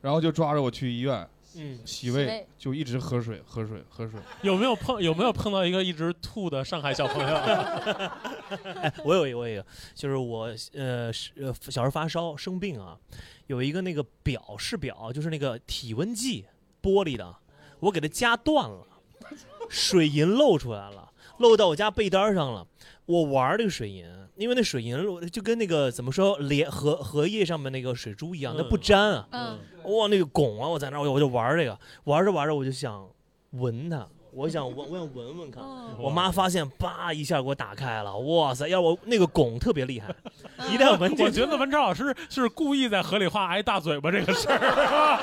[0.00, 1.24] 然后就抓着我去医院。
[1.56, 4.20] 嗯，洗胃就一直喝水，喝水，喝水。
[4.42, 7.34] 有没有碰有没有碰到一个一直吐的上海小朋友？
[8.80, 12.96] 哎，我有一个，我有一个，就是我呃是呃小时候发烧生病啊，
[13.48, 16.46] 有一个那个表是表，就是那个体温计，
[16.80, 17.36] 玻璃的，
[17.80, 18.86] 我给它夹断了，
[19.68, 21.09] 水银漏出来了，
[21.40, 22.66] 漏到我家被单上了，
[23.06, 24.06] 我玩这个水银。
[24.36, 24.96] 因为那水银
[25.30, 29.28] 就跟那个怎么说莲荷荷叶上面那个水珠一样，它不粘啊。
[29.32, 29.58] 嗯。
[29.84, 33.06] 哇，那个拱啊，我在那我我就玩这个，玩着玩着我就想
[33.50, 34.06] 闻它。
[34.32, 35.62] 我想闻，我想闻闻看。
[35.98, 38.16] 我妈发现，叭一下给我打开了。
[38.16, 40.14] 哇塞，要我那个拱特别厉害，
[40.70, 45.18] 一旦闻我觉得文超老师是故意在河里画挨大嘴巴这个事儿。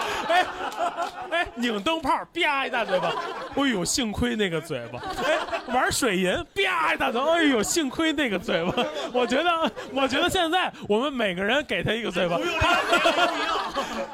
[1.58, 3.14] 拧灯泡，啪一大嘴巴。
[3.55, 4.99] 哎呦，幸亏那个嘴巴。
[4.99, 7.20] 哎，玩水银，啪一大嘴。
[7.22, 8.84] 哎呦，幸亏那个嘴巴。
[9.14, 12.39] 我觉得，我觉得现在我们每个人给他一个嘴巴，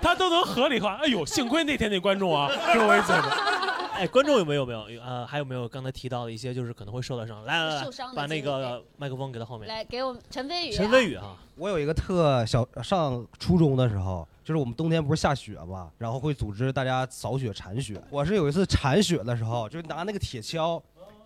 [0.02, 0.96] 他都能合理化。
[1.04, 3.64] 哎呦，幸亏那天那观众啊，给我一嘴巴。
[3.96, 4.86] 哎，观众有没有没有？
[5.06, 7.44] 呃，还有没有刚才提到的一些，就是可能会受到伤？
[7.46, 7.86] 来来来，
[8.16, 9.68] 把那个麦克风给到后面。
[9.68, 10.72] 来，给我们陈飞宇。
[10.72, 18.02] 陈飞宇啊，我有一个特小，上初中的时候，就是我们冬天不是下雪嘛，然后会组织大家扫雪铲雪。
[18.10, 20.82] 我是有一次铲雪的时候，就拿那个铁锹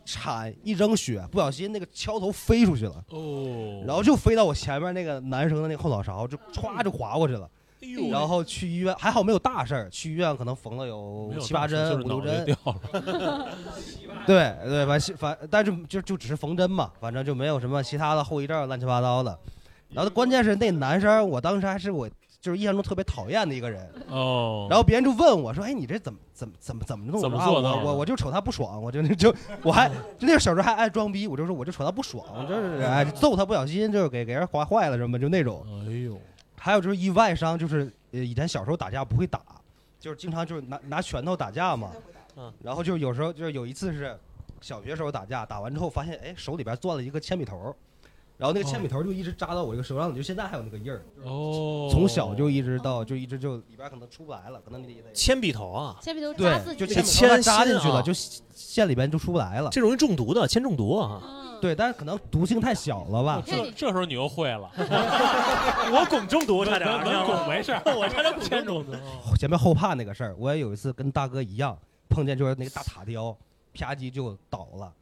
[0.05, 3.03] 铲，一扔雪，不小心那个锹头飞出去了。
[3.09, 3.83] 哦。
[3.85, 7.49] 然后就飞到我前面那个男生的那个后脑勺，就歘就划过去了。
[8.11, 9.89] 然后去医院，还好没有大事儿。
[9.89, 12.43] 去医院可能缝了有七八针、五六针。
[12.43, 12.75] 掉了。
[14.25, 19.37] 对对，反反，但是就就只是缝针嘛，反正就没有什么其他的后遗症，乱七八糟的。
[19.89, 22.09] 然后关键是那男生，我当时还是我
[22.39, 23.89] 就是印象中特别讨厌的一个人。
[24.09, 24.67] 哦。
[24.69, 27.69] 然后别人就问我说：“哎，你这怎么怎么怎么怎么弄？”怎么做的？
[27.69, 29.33] 我我就瞅他不爽，我就 就
[29.63, 35.65] 我还就那个小时候还爱装逼，我就说我就瞅他不爽，就是哎揍他不小心就是给给人划坏了什么就那种。
[35.87, 36.19] 哎呦。
[36.59, 39.39] 还有就是意外伤，就是呃以前小时候打架不会打，
[39.99, 41.91] 就是经常就是拿拿拳头打架嘛，
[42.35, 44.17] 嗯，然后就有时候就是有一次是
[44.59, 47.73] 小学时候打架，打完之后发现哎手里边攥了一个铅笔头，
[48.37, 51.03] 然后那个铅笔头就一直扎到我这个手上，就现在还有那个印儿。
[51.23, 59.69] 哦，从小就一直到就一直就里边可能出不来了，可能你得铅笔头啊，铅笔头对，就铅扎进去了，就线里边就出不来了。
[59.71, 61.43] 这容易中毒的，铅中毒啊。
[61.59, 63.41] 对，但是可能毒性太小了吧？
[63.43, 68.91] 这这时候你又会了， 我汞中毒差点，汞没事，我差点铅中毒。
[69.39, 71.75] 前面后怕那个事儿，我也有一次跟大哥一样，
[72.07, 73.35] 碰见就是那个大塔吊，
[73.73, 74.93] 啪叽就倒了。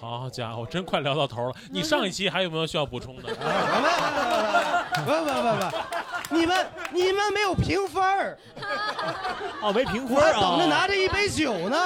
[0.00, 1.54] 好家伙，真快聊到头了！
[1.70, 3.22] 你上一期还有没有需要补充的？
[3.22, 3.34] 不
[5.04, 8.38] 不不不不，你们你们没有评分儿，
[9.62, 10.40] 哦，没评分啊！
[10.40, 11.76] 等着拿着一杯酒呢。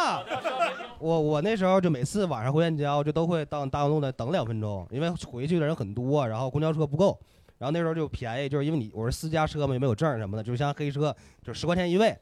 [0.99, 7.19] 我我那时候就每次晚上回燕郊，就都会到大望路那等两分钟，因为回去的人很多，然后公交车不够，
[7.59, 12.17] 然后那时候就便宜，就是因为你我是私家车嘛，也没有证什么的，就像黑车，就十块钱一位，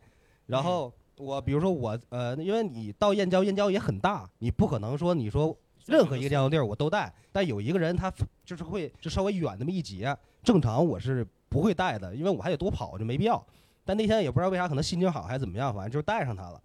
[0.46, 5.56] 然后我比如说我呃，因为你到燕郊，燕郊也很大，你不可能说你说。
[5.86, 8.12] 任何一个这样的地儿我都带，但有一个人他
[8.44, 13.44] 就是会就稍微远那么一截，正常我是不会带的，因为我还得多跑，就没必要。
[13.84, 16.60] 但那天也不知道为啥，可能心情好还是怎么样，反正就是带上他了。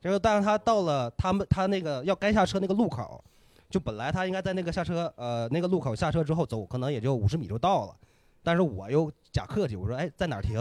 [0.00, 3.22] 结果带上他到了他们他那个要该下车那个路口，
[3.68, 7.94] 就本来他应该在那个下车呃那个路口下车之后走，可能也就五十米就到了。
[8.42, 10.58] 但是我又假客气，我说哎在哪儿停？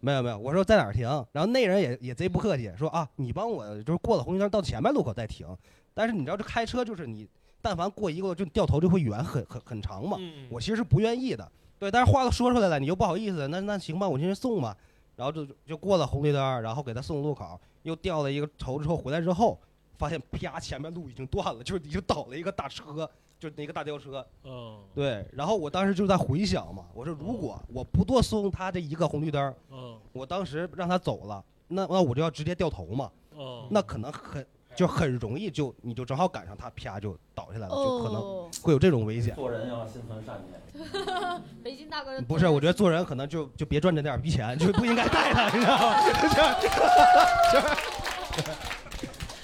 [0.00, 1.06] 没有没有，我说在哪儿停？
[1.30, 5.46] 然后那人也也贼不客气，说啊你帮我就是过了红绿灯到前面路口再停。
[5.94, 7.28] 但是你知道这开车就是你，
[7.60, 10.18] 但凡过一个就掉头就会远很很很长嘛。
[10.50, 11.90] 我其实是不愿意的，对。
[11.90, 14.76] 但是话都说出来了，你又不好意思，那那行吧，我先送吧。
[15.14, 19.60] 然后就就过了红绿灯，然后给他送路口，又掉了一个头之后回来之后，
[19.98, 24.26] 发现啪前面路已经断了，就是已经倒了一个大车，就是那个大吊车。
[24.44, 24.80] 嗯。
[24.94, 25.24] 对。
[25.32, 33.10] 然后我当时就在回想嘛，我说如果我不多送他这一个红绿灯，嗯，我当时让他走了，那那我就要直接掉头嘛。
[33.36, 33.68] 哦。
[33.70, 34.44] 那可能很。
[34.74, 39.34] 就很容易就你就正好赶上他啪就倒下来了，就可能会有这种危险。
[39.34, 40.60] 做人要心存善念。
[41.62, 45.96] 北京大哥不是，我觉得做人可能就就别赚这点逼钱，就不应该带他，你知道吗？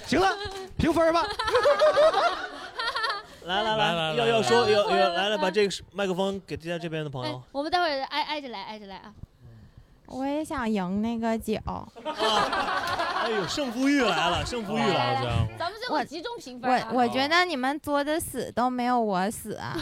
[0.07, 0.27] 行了，
[0.77, 1.23] 评分吧。
[3.45, 7.41] 来来来，要要说要要来来把这个麦克风给在这边的朋友。
[7.51, 9.13] 我们待会儿挨挨着来，挨着来啊。
[10.09, 11.61] 我也想赢那个奖。
[12.03, 16.69] 哎呦，胜负欲来了，胜负欲来了，咱们这集中评分。
[16.89, 19.77] 我我觉得你们作的死都没有我死啊。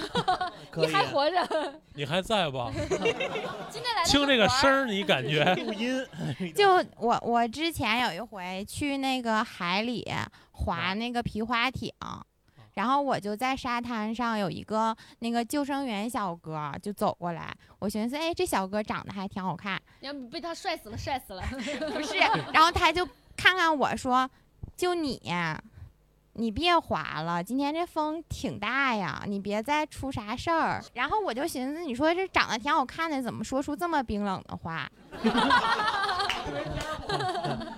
[0.75, 1.73] 你还活着？
[1.93, 2.71] 你还在吧？
[3.69, 6.05] 今天来听这个声儿，你感觉录音？
[6.55, 10.05] 就我我之前有一回去那个海里
[10.51, 11.91] 划那个皮划艇。
[12.78, 21.41] 然后我就在沙滩上有一个那个救生员小哥就走过来，我寻思，哎，这小哥长得还挺好看，要不被他帅死了，帅死了。
[21.91, 22.19] 不是，
[22.53, 23.03] 然后他就
[23.36, 24.30] 看看我说，
[24.75, 25.19] 就你，
[26.34, 30.80] 你别滑了，今天这风挺大呀，你别再出啥事儿。
[30.93, 34.88] 然后我就寻思，你说这长得挺好看的，怎么说出这么冰冷的话？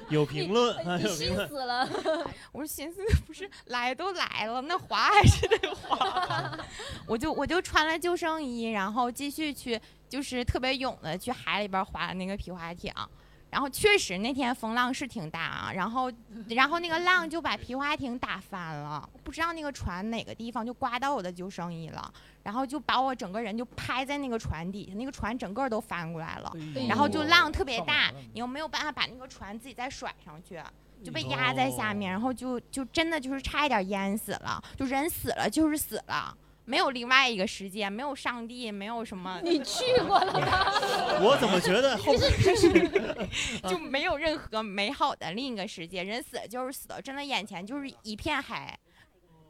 [0.11, 1.87] 有评论，你 心死了。
[2.51, 6.57] 我说寻思不是来都来了，那滑还是得滑。
[7.05, 12.93] 我就我就穿了救生衣，然后继续去，就是特别勇的去海里边划那个皮划艇。
[13.51, 16.11] 然后确实那天风浪是挺大啊，然后
[16.49, 26.51] 然后那个浪就把皮划艇打翻了，不知道那个船哪个地方就刮到我的救生衣了，然后就把我整个人就拍在那个船底下，那个船整个都翻过来了，
[26.87, 30.61] 然后就浪特别大，你又没有办法把那个船自己再甩上去，
[31.03, 36.37] 就被压在下面，然后就就真的就是差一点淹死了，就人死了就是死了。
[36.69, 39.41] 没有另外一个世界，没有上帝，没有什么。
[39.43, 40.47] 你去过了吗？
[41.19, 42.13] 我怎么觉得后
[43.67, 46.03] 就没有任何美好的另一个世界？
[46.03, 48.55] 人死了就是死了，真的眼前就是一片黑。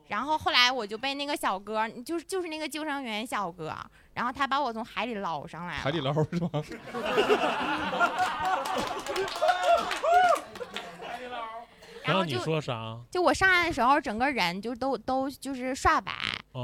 [0.07, 3.75] 然后后来我就被那个小哥，就是就是那个救生员小哥，
[4.13, 5.81] 然后他把我从海里捞上来了。
[5.81, 6.49] 海底捞是吗？
[12.09, 12.97] 然后你说啥？
[13.11, 16.13] 就我上岸的时候，整个人就都都就是刷白，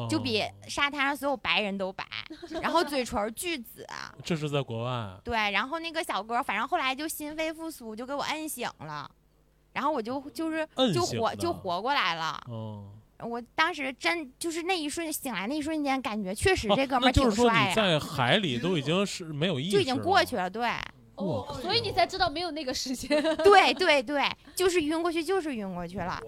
[0.10, 2.06] 就比沙滩上所有白人都白，
[2.62, 3.86] 然后嘴唇巨紫。
[4.24, 5.18] 这是在国外。
[5.24, 9.10] 对，然后那个小哥，反正后来就心肺复苏，就给我摁醒了，
[9.74, 12.42] 然后我就就是就活就活过来了。
[12.48, 12.90] 哦。
[13.20, 17.74] 我当时真就是那一瞬醒来那一瞬间，感觉确实这哥们挺帅呀。
[17.74, 20.70] 在海里都已经是没有 意识，就已经过去了，对。
[21.16, 23.10] 哦，所以你才知道没有那个时间。
[23.38, 24.24] 对 对对，
[24.56, 26.22] 就是晕过去，就是晕过去了。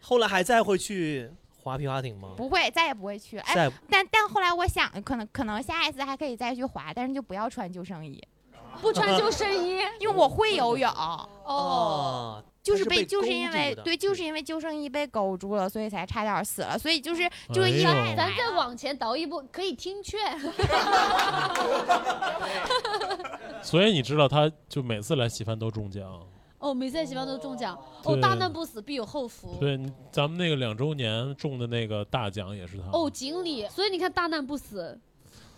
[0.00, 1.30] 后来还再会去
[1.62, 2.34] 滑皮划艇吗？
[2.36, 3.38] 不会，再也不会去。
[3.38, 8.22] 哎，但但后来我想，可能可能下一次还可以再去滑，但是就不要穿救生衣。
[8.80, 10.90] 不穿救生衣， 因为我会游泳。
[11.44, 12.42] 哦。
[12.62, 16.78] 就是被就是因为对，就是因为救生衣被勾住了，所以才差点死了。
[16.78, 17.22] 所以就是
[17.54, 20.20] 就一咱再往前倒一步，可以听劝。
[23.62, 26.20] 所以你知道，他就每次来喜番都中奖。
[26.58, 27.74] 哦，每次来喜番都中奖。
[28.04, 29.56] 哦，大难不死必有后福。
[29.58, 29.80] 对，
[30.12, 32.90] 咱们那个两周年中的那个大奖也是他。
[32.92, 33.66] 哦，锦鲤。
[33.68, 35.00] 所以你看，大难不死。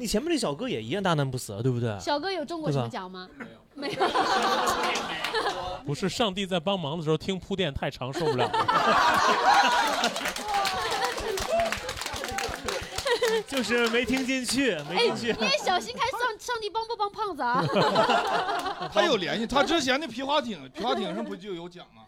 [0.02, 1.96] 你前面那小哥也一样大难不死，对不对？
[2.00, 3.28] 小哥有中过什么奖吗？
[3.36, 3.50] 没有。
[3.74, 4.00] 没有
[5.86, 8.50] 不是，上帝在帮忙的时候听铺垫太长受不了。
[13.46, 15.32] 就是没听进去，没进去。
[15.38, 17.64] 你也小心看上上帝帮不帮胖子啊？
[18.92, 22.02] 他有联系，他之前的皮划艇，皮划艇上不就有奖吗？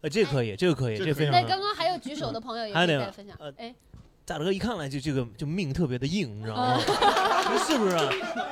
[0.00, 1.34] 呃，这个可以，这个可以，这非常。
[1.34, 3.36] 那刚刚还有举手的朋友也可以分享。
[3.58, 3.74] 哎。
[4.30, 6.78] 大哥一看来就这个就命特别的硬，你知道吗？
[7.66, 7.96] 是不是？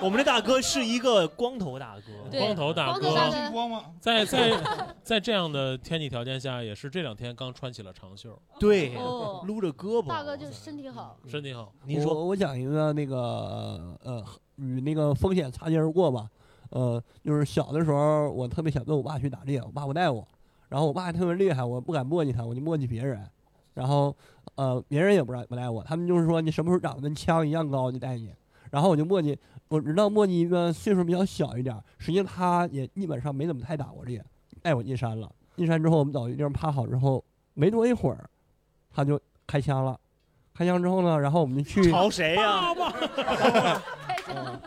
[0.02, 3.12] 我们这大哥是一个光头大哥，光头大哥，
[3.52, 3.84] 光吗？
[4.00, 4.60] 在在
[5.04, 8.36] 在这样的天气条件下，也是这两天刚穿起了长袖。
[8.58, 8.92] 对，
[9.44, 10.08] 撸着胳膊。
[10.08, 11.72] 大哥就身体好，身体好。
[11.84, 14.24] 您说，我讲一个那个呃
[14.56, 16.28] 与那个风险擦肩而过吧。
[16.70, 20.26] 呃，就是小的时候，我特别想跟我爸去打猎，我爸不带我，
[20.70, 23.24] 然后我爸特别厉害，我不敢磨叽他，我就磨叽别人，
[23.78, 24.14] 然后。
[24.54, 28.34] 呃，别人也不让不带我，他们就是说你什么时候长得跟枪一样高就带你。
[28.72, 29.36] 然后我就磨叽，
[29.68, 34.20] 我知道磨叽一个岁数比较小一点，实际上他也基本上没怎么太打过猎，
[34.60, 35.30] 带我进山了。
[35.56, 37.22] 进山之后，我们找一地方趴好之后，
[37.54, 38.28] 没多一会儿，
[38.90, 39.96] 他就开枪了。
[40.54, 42.74] 开枪之后呢，然后我们就去朝谁呀？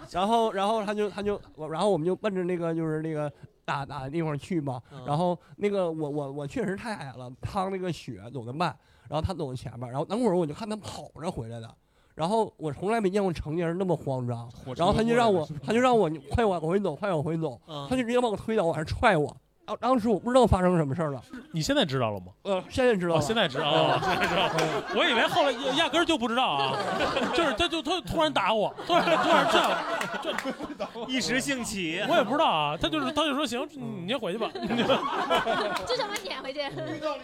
[0.09, 1.38] 然后，然后他就他就
[1.70, 3.30] 然后我们就奔着那个就是那个
[3.66, 4.82] 打打的地方去嘛。
[5.05, 8.74] 然后那个我我我确实太矮了，趟那个雪走得慢。
[9.12, 11.70] 然后他走前面，然后等会儿我就看他跑着回来的，
[12.16, 17.59] 然后我从来没见过成年人那么慌张，然后他就让我，他就让我快往回走，快往回走，
[17.89, 19.36] 他就直接把我推倒，往上踹我。
[19.72, 22.28] 当当时我不知道发生什么事儿了，你现在知道了吗？
[22.44, 24.50] 呃，现在知道了，现在知道了，现在知道。
[24.96, 26.78] 我以为后来压根儿就不知道啊，
[27.34, 29.78] 就是他就他突然打我，突然突然这样，
[30.22, 33.66] 这一时兴起，我也不知道啊，他就是他就说行，
[34.04, 36.62] 你先回去吧，就这么撵回去。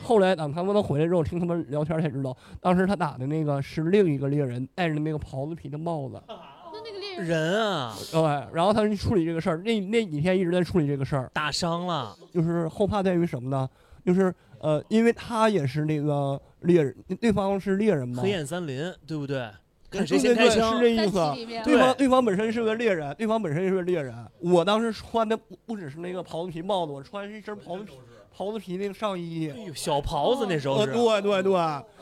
[0.04, 6.22] 后来等他们都回来之后，听他们聊天才知道，当时他打的那个是另一个猎人戴着那个袍子皮的帽子。
[7.19, 8.21] 人啊，对，
[8.53, 13.67] 然后他去处理这个事儿，那那几天一直在处理这个事儿，打伤了，就是后怕在于什么呢？
[14.05, 19.49] 就是呃，因为他也是那个猎人，对方是猎人嘛，黑焰森林，对不对？
[19.89, 21.63] 看谁先开枪，是这意思。
[21.63, 24.13] 对方对方本身是个猎人，对方本身是个猎人。
[24.39, 27.93] 我当时穿的不不只是那个袍子皮帽子，我穿是一身袍子皮
[28.36, 30.91] 袍子皮那个上衣，小袍子那时候是。
[30.91, 31.53] 对对对，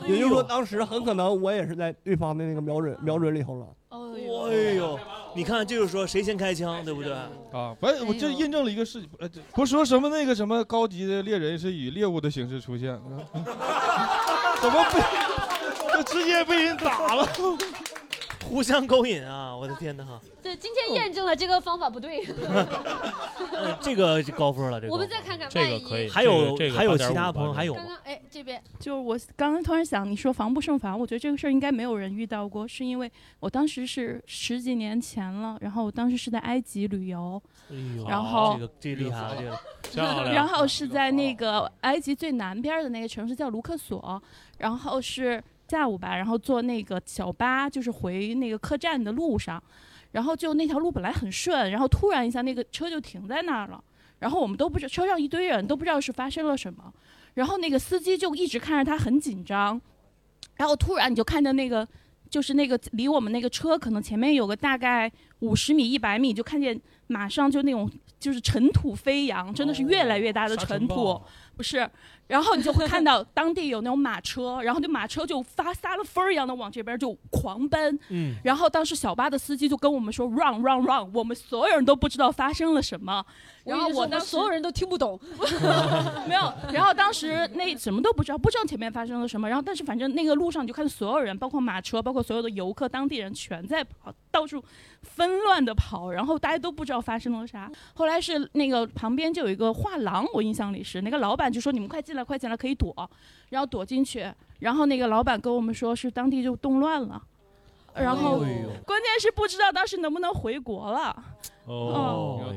[0.07, 3.67] 也就是说当时很可能我也是在对方的那个瞄准瞄准里头了。
[4.15, 4.99] 哎呦，
[5.35, 7.13] 你看，就是说谁先开枪，对不对？
[7.13, 12.93] 啊，反正，我这印证了一个事情，呃，不说什么那个什么高级的猎人是以猎物的形式出现，
[14.61, 15.01] 怎么被
[15.97, 17.27] 就直接被人打了？
[18.55, 19.53] 互相勾引啊！
[19.53, 20.05] 我的天哪！
[20.41, 22.25] 对，今天验证了这个方法不对。
[23.83, 24.93] 这个高分了，这个。
[24.93, 26.07] 我们再看看，这个可以。
[26.07, 37.41] 还有还有其他朋友还有刚刚哎，这边就是我刚刚突然想，你说防不胜防，我觉得这个事儿应该没有人遇到过，是因为我当时是十几年前了，然后我当时是在埃及旅游，
[38.07, 39.35] 然后这个这厉害，
[39.81, 44.23] 这个 然后是在那个埃及最南边的那个城市叫卢克索，
[44.59, 45.43] 然后是。
[45.67, 49.61] 下午吧，然后坐那个小巴，就是回那个客栈的路上，
[50.11, 53.83] 然后就那条路本来很顺，然后突然一下那个车就停在那儿了，
[54.19, 56.93] 然后我们都不知车上一堆人都不知道是发生了什么，
[57.33, 59.81] 然后那个司机就一直看着他很紧张，
[60.55, 61.87] 然后突然你就看见那个
[62.29, 67.89] 就是那个离我们那个车可能前面有个大概五十米一百米，就看见马上就那种
[68.19, 71.19] 就是尘土飞扬，真的是越来越大的尘土，
[71.55, 71.89] 不是。
[72.27, 77.99] 然后你就会看到当地有那种马车，然后那马车就发撒了疯儿一样的往这边就狂奔。
[78.09, 78.35] 嗯。
[78.43, 83.23] 然后当时小巴的司机就跟我们说 “run run run”，我们所有人都不知道发生了什么。
[83.63, 85.19] 然后我当所有人都听不懂。
[86.27, 86.53] 没有。
[86.71, 89.47] 然后当时那什么都不知道，不知道前面发生了什么。
[89.47, 94.63] 然后但是反正那个路上你就看所有人，包括马车，包括所有的游客、当地人全在跑，到处
[95.03, 96.11] 纷乱的跑。
[96.11, 97.71] 然后大家都不知道发生了啥。
[97.93, 102.95] 后来是那个旁边就有一个画廊，我印象里是那个老板就说：“你们快进。”来快进来可以躲，
[103.49, 104.25] 然后躲进去，
[104.59, 107.21] 然后那个老板跟我们说是当地就动乱了，
[107.95, 111.23] 然后关键是不知道当时能不能回国了。
[111.65, 112.53] 哦，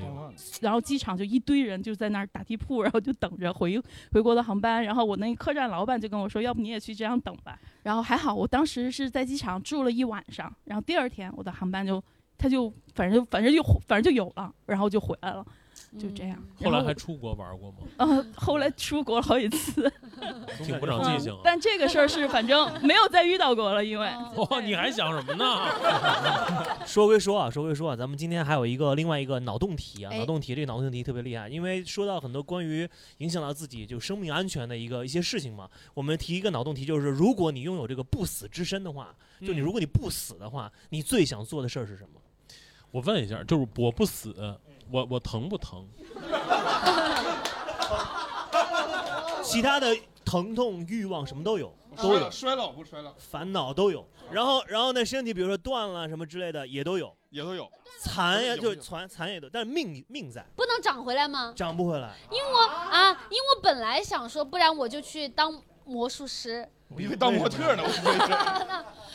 [0.60, 3.80] 然后机场就一堆人就在那儿打地铺，然后就等着回
[4.12, 4.84] 回国的航班。
[4.84, 7.58] 然后我那客栈老板就跟我说，要不你也去这样等吧。
[7.82, 12.02] 然后还好，我当时是在机场住了一晚上，然后第二天我的航班就
[12.36, 15.42] 他就反正就反正就反正就有了，然后就回来了。
[15.98, 16.36] 就这样。
[16.62, 17.76] 后来还出国玩过吗？
[17.98, 19.90] 嗯，后来出国了好几次，
[20.64, 21.36] 挺不长记性。
[21.42, 25.44] 但这个事儿是反正没有再遇到过了，因为哦，你还想什么呢？
[26.86, 35.68] 说归说啊，说归说啊，咱们今天还有一个另外一个脑洞题啊，脑洞题这个脑洞题特别厉害，因为说到很多关于影响到自己就生命安全的一个一些事情嘛。
[35.94, 42.20] 我们提一个脑洞题，就是如果你拥有这个不死之身的话，就你如果你不死的话，你最想做的事儿是什么？
[42.90, 44.34] 我问一下，就是我不死，
[44.90, 45.86] 我我疼不疼？
[49.42, 52.30] 其他的疼痛、欲望什么都有，都有。
[52.30, 53.12] 衰老不衰老？
[53.16, 54.06] 烦恼都有。
[54.30, 57.70] 然后，然后呢，身体比如说断了什么之类的也都有，也都有。
[58.00, 61.54] 残呀，就残残也都，但是命命在，不能长回来吗？
[61.56, 62.14] 长不回来。
[62.30, 66.68] 因为我啊，因为我本来想说，不然我就去当魔术师。
[66.88, 67.82] 我以为当模特呢。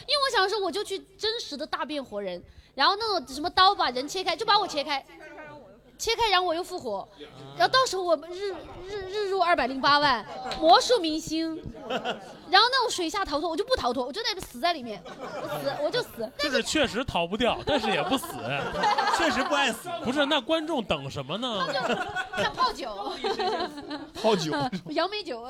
[0.06, 2.44] 因为我想说，我就去真实的大变活人。
[2.76, 5.06] 然后那种什么刀把人切开，就把我切开，
[5.98, 7.08] 切开然后我又复活，
[7.58, 8.52] 然后到时候我们日
[8.88, 10.26] 日日入二百零八万，
[10.60, 11.56] 魔术明星，
[11.88, 16.30] 然后那种水下逃脱我就不逃脱，我就在这死在里面，我死我就死。
[16.38, 18.28] 就是确实逃不掉，但是也不死，
[19.18, 19.90] 确实不爱死。
[20.04, 21.68] 不是那观众等什么呢？
[22.32, 23.14] 看泡酒，
[24.22, 24.52] 泡酒，
[24.92, 25.46] 杨梅酒。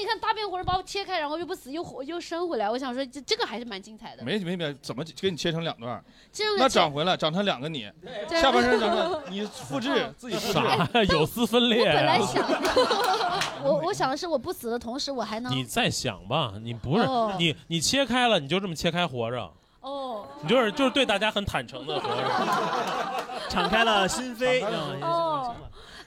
[0.00, 4.24] 你看大变活人把我切开，然后又不死又活又生回来，我想说这这个还是蛮精彩的。
[4.24, 6.02] 没没没，怎么给你切成两段？
[6.58, 7.90] 那长回来长成两个你，
[8.28, 11.80] 下半身长成 你复制 自己复制， 有丝分裂。
[11.80, 12.48] 我本来想，
[13.62, 15.54] 我我想的是我不死的同时我还能。
[15.54, 17.06] 你再想吧，你不是
[17.38, 19.50] 你你切开了，你就这么切开活着。
[19.80, 20.26] 哦。
[20.42, 22.24] 你就是就是对大家很坦诚的活着，
[23.50, 24.64] 敞开了心扉。
[25.02, 25.54] 哦。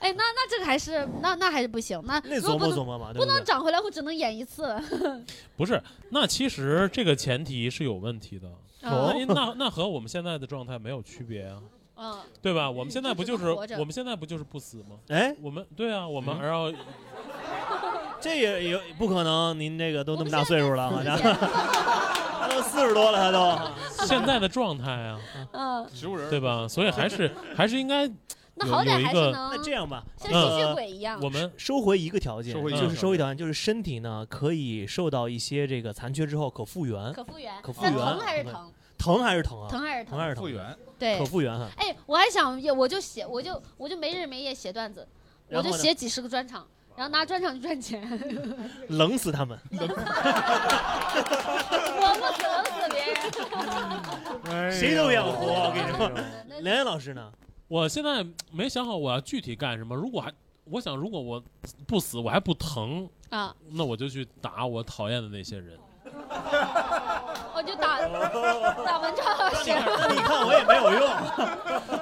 [0.04, 4.78] 哎，那那这个还是那那还是不行，那那琢磨琢磨嘛，不能长回来，我只能演一次。
[5.56, 8.46] 不是，那其实这个前提是有问题的。
[8.82, 11.56] 哦，那那和我们现在的状态没有区别啊。
[11.96, 12.70] 嗯， 对吧？
[12.70, 14.96] 我们现在不就是我们现在不就是不死吗？
[15.08, 16.70] 哎，我们对啊，我们然后
[18.20, 23.32] 这也有不可能，您这个都那么大岁数了，好像他都四十多了，
[23.96, 25.18] 他都现在的状态啊，
[25.52, 26.68] 嗯，植物人对吧？
[26.68, 28.06] 所以还是还是应该。
[28.56, 29.50] 那好歹还是能。
[29.50, 31.18] 那这样吧，像吸血鬼一样。
[31.20, 37.12] 我们收回一个条件，就是收回条件，就是身体呢可以受到一些这个残缺之后可复原。
[37.12, 37.52] 可复原。
[37.62, 37.92] 可复原。
[37.94, 38.72] 疼还是疼？
[38.96, 39.68] 疼还是疼啊？
[39.68, 40.10] 疼还是疼？
[40.12, 40.44] 疼还是疼？
[40.44, 40.76] 复原。
[40.98, 41.18] 对。
[41.18, 41.68] 可复原哈。
[41.76, 45.06] 哎，我还想，我就写，我就我就没日没夜写段子，
[45.48, 46.64] 我就写几十个专场，
[46.96, 48.08] 然后拿专场去赚钱。
[48.88, 49.58] 冷死他们。
[49.72, 49.86] 我
[52.16, 53.04] 不冷死别
[54.60, 54.72] 人。
[54.72, 56.08] 谁都养活，我跟你说。
[56.62, 57.32] 梁岩老师呢？
[57.68, 59.94] 我现在没想好我要具体干什么。
[59.94, 60.32] 如果还，
[60.64, 61.42] 我想如果我
[61.86, 65.78] 不死，我还不疼啊，那我就去打我讨厌的那些人。
[67.56, 67.98] 我就打
[68.84, 69.70] 打文超老师。
[69.70, 71.00] 你看我也没有用。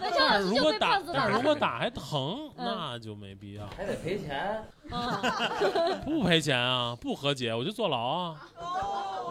[0.00, 1.28] 文超老师就被胖子打。
[1.28, 3.66] 如果打还疼，那就没必要。
[3.76, 4.64] 还得赔钱。
[6.04, 8.36] 不赔钱啊，不和解我就坐牢啊。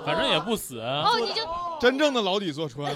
[0.06, 0.80] 反正也不死。
[0.80, 1.42] 哦，你就
[1.80, 2.92] 真正的牢底坐穿。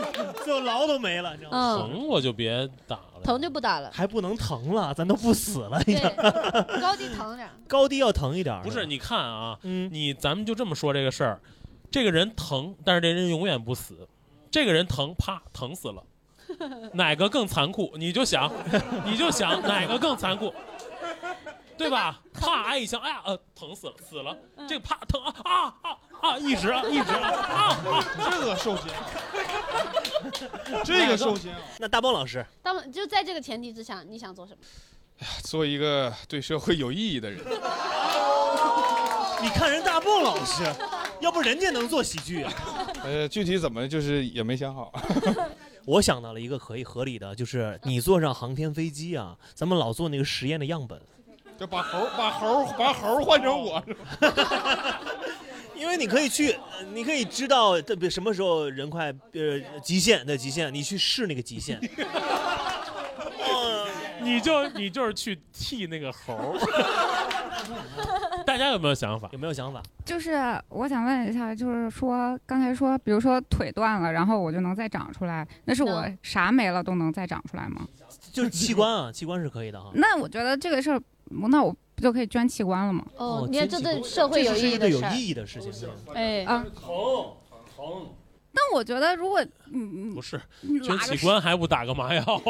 [0.46, 6.02] 就牢都没了，疼我就别打了，疼就不打了，还不能疼了，咱都不死了，已经。
[6.80, 8.60] 高低疼点， 高低要疼一点。
[8.62, 11.40] 不是，你看啊，你咱们就这么说这个事儿，
[11.90, 14.08] 这个人疼，但是这人永远不死，
[14.50, 16.02] 这个人疼，啪，疼死了，
[16.94, 17.92] 哪个更残酷？
[17.96, 18.50] 你就想，
[19.04, 20.52] 你就想哪个更残酷。
[21.78, 22.20] 对吧？
[22.32, 24.36] 啪挨一枪，哎呀，呃，疼死了，死了。
[24.68, 26.38] 这个啪疼啊啊啊啊！
[26.38, 28.04] 一直啊，一直啊啊！
[28.30, 28.86] 这个受刑，
[30.84, 31.52] 这个受刑。
[31.78, 34.58] 那大棒老师，当就在这个前提之下，你想做什么？
[35.18, 37.40] 哎呀，做一个对社会有意义的人。
[39.42, 40.62] 你看人大棒老师，
[41.20, 42.52] 要不人家能做喜剧啊？
[43.02, 44.92] 呃，具体怎么就是也没想好。
[45.84, 51.00] 我想到了一个可以合理的，就是你坐上航天飞机啊，咱们老做那个实验的样本。
[51.58, 53.82] 就把猴把猴把猴换成我，
[55.82, 56.56] 因为你可以去，
[56.92, 61.80] 你可以知道特别什么时候人快呃极限的极限，你去试那个极限。
[64.22, 66.56] 你就你就是去替那个猴。
[68.46, 69.28] 大家有没有想法？
[69.32, 69.82] 有没有想法？
[70.04, 70.32] 就是
[70.68, 77.84] 我想问一下，就是说刚才说，比如说腿断了，然后我就能再长出来，那是我啥没了都能再长出来吗？
[78.32, 79.90] 就是器官啊，器官是可以的哈。
[79.94, 81.02] 那我觉得这个事儿。
[81.48, 83.04] 那我不就可以捐器官了吗？
[83.16, 85.88] 哦，你看这对社会有意义的有意义的事情。
[86.12, 86.92] 哎啊，疼
[87.76, 88.08] 疼。
[88.52, 89.40] 但我觉得，如果
[89.72, 90.40] 嗯不是
[90.84, 92.22] 捐器官，还不打个麻药？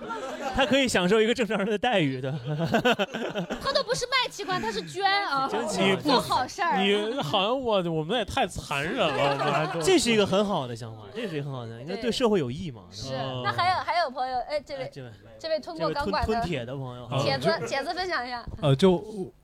[0.54, 2.30] 他可以享受一个正常人的待遇的。
[3.60, 5.48] 他都不是卖器官，他是捐啊，
[5.78, 6.78] 你 做好事儿。
[6.82, 12.82] 你好像我我们也太残忍了，我们这是一个很好的想法，这是一个很好的，应该对社会有益嘛。
[12.90, 13.12] 是。
[13.44, 18.44] 那还有还有朋友，哎，这位这位这位吞过钢管的吞铁的朋友，铁子铁子分享一下。
[18.60, 18.92] 呃，就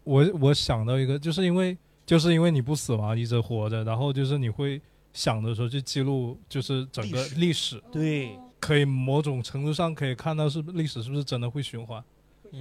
[0.05, 4.81] 我我想到一个，就是因为就是因为你不死嘛，一直活着，然后就是你会
[5.13, 7.83] 想的时候去记录，就是整个历史。
[7.93, 8.39] 对。
[8.59, 12.03] 可以某种程度上可以看到是历史是不是真的会循环，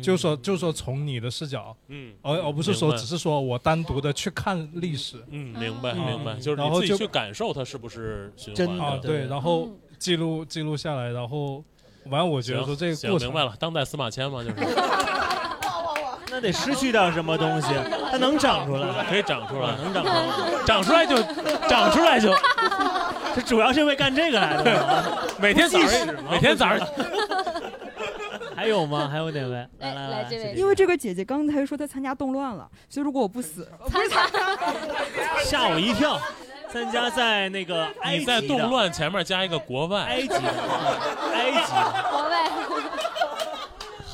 [0.02, 11.64] 就说就说从你的视角，嗯，而而不是说只是说我单独的去看历史，嗯，明白明白，就是你自己去感受它是不是循环的，对，然后记录记录下来，然后
[12.08, 14.56] 完了我觉得说这个过程明白了，当代司马迁嘛就是，
[16.30, 17.70] 那得失去掉什么东西，
[18.12, 21.16] 它能长出来，可以长出来，能长出来，长出来就
[21.70, 22.34] 长出来就。
[23.36, 26.88] 这主要是为干这个来的， 每天早上，每天早上。
[28.56, 29.10] 还有吗？
[29.12, 29.68] 还有哪位？
[29.80, 30.54] 来 来来，这位。
[30.56, 34.26] 因为这个姐姐刚才说她参加动乱了，所以如果我不死，参加，
[35.44, 36.20] 吓我一跳。
[36.72, 41.72] 参加在那个你在动乱前面加一个国外，埃及，埃及，
[42.10, 42.50] 国外。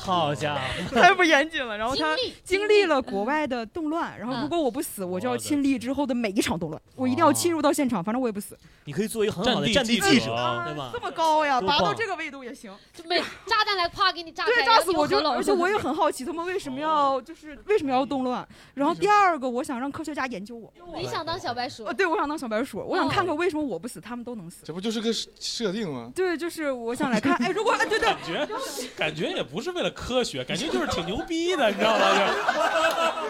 [0.02, 0.60] 好家伙，
[1.00, 1.78] 太不严谨了。
[1.78, 8.58] 然后他经历了国外的动乱，然后如果我不死，我就要亲历之后的每一场动乱，我一定要侵入到现场，反正我也不死。
[8.84, 10.34] 你可以做一个很好的战地记者，
[10.66, 10.90] 对吧？
[10.92, 12.72] 这么高呀，达到这个维度也行。
[12.92, 15.22] 就每炸弹来啪给你炸对，炸死我就。
[15.22, 18.46] 而且我也很好奇，他们为什么要就是为什么要动乱？
[18.74, 20.72] 然后第二个，我想让科学家研究我。
[20.98, 21.84] 你想当小白鼠？
[21.92, 24.62] 对，我想当小白鼠，我想看看为什么我不死，他们都能死。
[24.64, 26.10] 这不就是个设定吗？
[26.12, 28.48] 对，就是我想来看，哎，如果对对，感觉
[28.96, 30.66] 感觉也不是为了科学，感觉。
[30.68, 32.04] 就是挺牛逼的，你知道吗？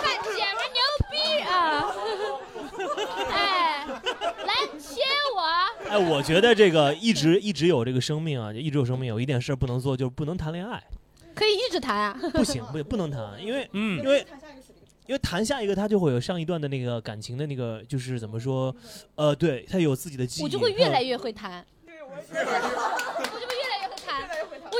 [0.00, 0.80] 看姐们牛
[1.10, 1.52] 逼啊！
[3.30, 3.86] 哎，
[4.46, 5.02] 来切
[5.34, 5.40] 我！
[5.88, 10.82] 哎，我觉得这个一直一直有这个生命啊，就一直有生命，有一点事儿不能做，就是不能谈恋爱。
[11.34, 12.18] 可以一直谈啊？
[12.32, 14.26] 不行，不不能谈， 因为嗯，因为
[15.06, 18.74] 因为谈下一个他就会有上一段的那个感情的那个，就是怎么说？
[19.16, 21.64] 呃，对他有自己的记忆，我就会越来越会谈。
[21.84, 22.16] 对我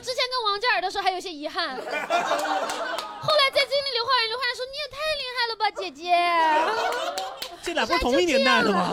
[0.00, 1.86] 之前跟王嘉尔的时候还有些遗憾， 后来
[3.52, 6.02] 再经历刘昊然，刘昊然说你也太厉害了吧，姐姐。
[7.62, 8.92] 这俩不是同一年代的吗？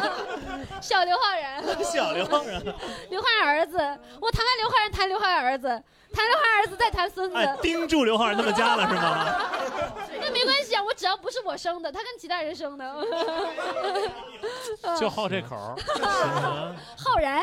[0.80, 2.62] 小刘昊然，小刘昊然，
[3.08, 3.78] 刘昊然儿子，
[4.20, 5.66] 我谈完刘昊然，谈刘昊然儿子，
[6.12, 7.36] 谈刘昊然儿子，再谈孙子。
[7.36, 9.40] 哎，盯住刘昊然他们家了是吗？
[10.84, 12.94] 我只要不是我生的，他跟其他人生的。
[15.00, 15.56] 就好这口。
[16.96, 17.42] 浩然，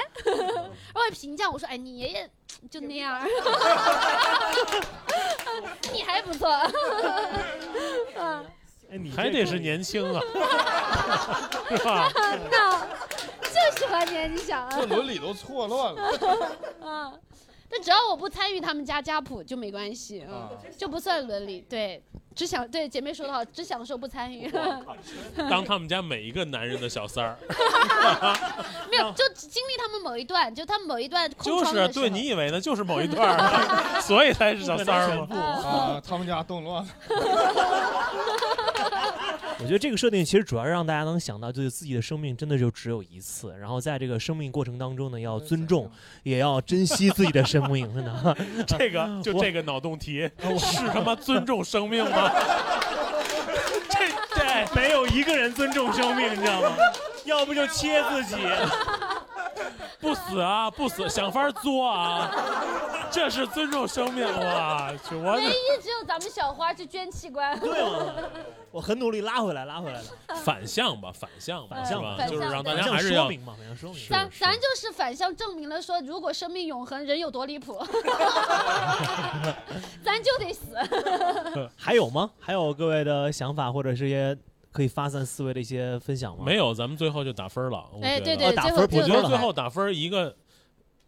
[0.94, 2.30] 我评价我说，哎，你爷爷。
[2.70, 3.20] 就那样，
[5.92, 6.48] 你还不错，
[8.16, 8.46] 嗯，
[9.16, 10.22] 还得是年轻啊，
[11.70, 12.12] 是吧？
[12.52, 12.80] 那
[13.42, 16.12] 就喜欢年纪小，这伦理都错乱了，
[16.82, 17.20] 嗯。
[17.68, 21.62] 但只要我不参与他们家家谱就没关系，嗯，就不算伦理。
[21.62, 22.04] 对，
[22.34, 24.50] 只享对姐妹说的好，只享受不参与。
[25.50, 27.38] 当他们家每一个男人的小三儿，
[28.90, 31.30] 没有，就经历他们某一段，就他们某一段。
[31.42, 32.60] 就是对你以为呢？
[32.60, 33.38] 就是某一段，
[34.02, 35.36] 所以才是小三儿吗？
[35.36, 36.86] 啊，他们家动乱。
[39.60, 45.90] 我觉得这个设定其实主要让大家能想到，就是自己的生命真的就只有一次，然后在这个生命过程当中呢，要尊重，
[46.24, 48.36] 也要珍惜自己的生命，真的。
[48.66, 50.22] 这个就这个脑洞题
[50.58, 52.31] 是他妈尊重生命吗？
[53.90, 54.00] 这
[54.36, 56.70] 这没有一个人尊重生命，你知道吗？
[57.26, 58.38] 要不就切自己。
[60.00, 62.32] 不死啊，不死，想法作啊，
[63.12, 64.92] 这是尊重生命哇！
[65.12, 67.60] 我唯一只有咱们小花去捐器官。
[67.60, 68.14] 对吗？
[68.72, 70.06] 我很努力拉回来，拉回来了。
[70.44, 74.02] 反向吧，反向，反向吧，就是让大家还是要说明嘛，反向说明。
[74.10, 77.78] 咱咱就是反向证明了说，如果生命永恒，人有多离谱，
[80.04, 80.68] 咱就得死。
[81.76, 82.32] 还有吗？
[82.40, 84.38] 还有各位的想法或者是一些。
[84.72, 86.44] 可以发散思维的一些分享吗？
[86.46, 87.86] 没有，咱们最后就打分了。
[88.02, 90.34] 哎，对对，打分，我觉得最后打分一个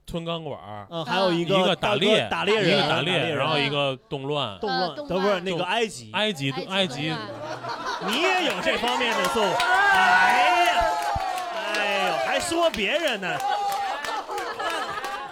[0.06, 0.60] 吞钢管，
[0.90, 7.14] 嗯，还有一个打猎，打猎人，打猎，然后一个动乱，动乱，都不是那个埃及，埃及，埃及，
[8.06, 10.84] 你也有这方面的素，哎呀，
[11.74, 13.38] 哎呦，还说别人呢。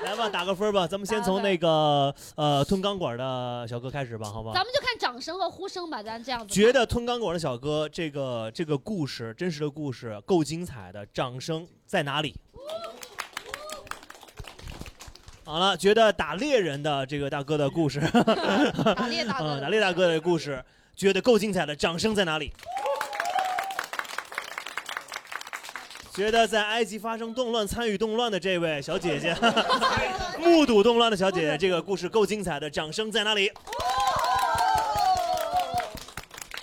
[0.05, 0.87] 来吧，打个分吧。
[0.87, 4.51] 咱们先从那个呃吞钢管的小哥开始吧，好吧？
[4.53, 6.53] 咱们就看掌声和呼声吧，咱这样子。
[6.53, 12.35] 觉得吞钢管的小哥这个这个故事真实的故事够精彩的，掌声在哪里？
[15.43, 17.99] 好了，觉得打猎人的这个大哥的故事，
[18.95, 20.63] 打猎大哥， 打猎大哥的故事，
[20.95, 22.51] 觉得够精彩的，掌声在哪里？
[26.13, 29.33] 觉得在埃及发生动乱、参与动乱的这位小姐姐，
[30.39, 33.49] 目睹动乱的小姐姐，这个故事够精彩的，掌声在哪里？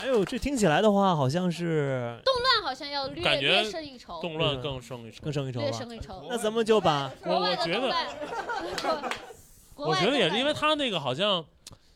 [0.01, 6.27] 哎呦，这听起来的话，好像是动乱，好像要略略胜一筹，动乱更胜一筹，更胜一筹，略胜一筹。
[6.29, 7.97] 那咱们就把我我觉得，
[9.77, 11.43] 我觉得也是，因为他那个好像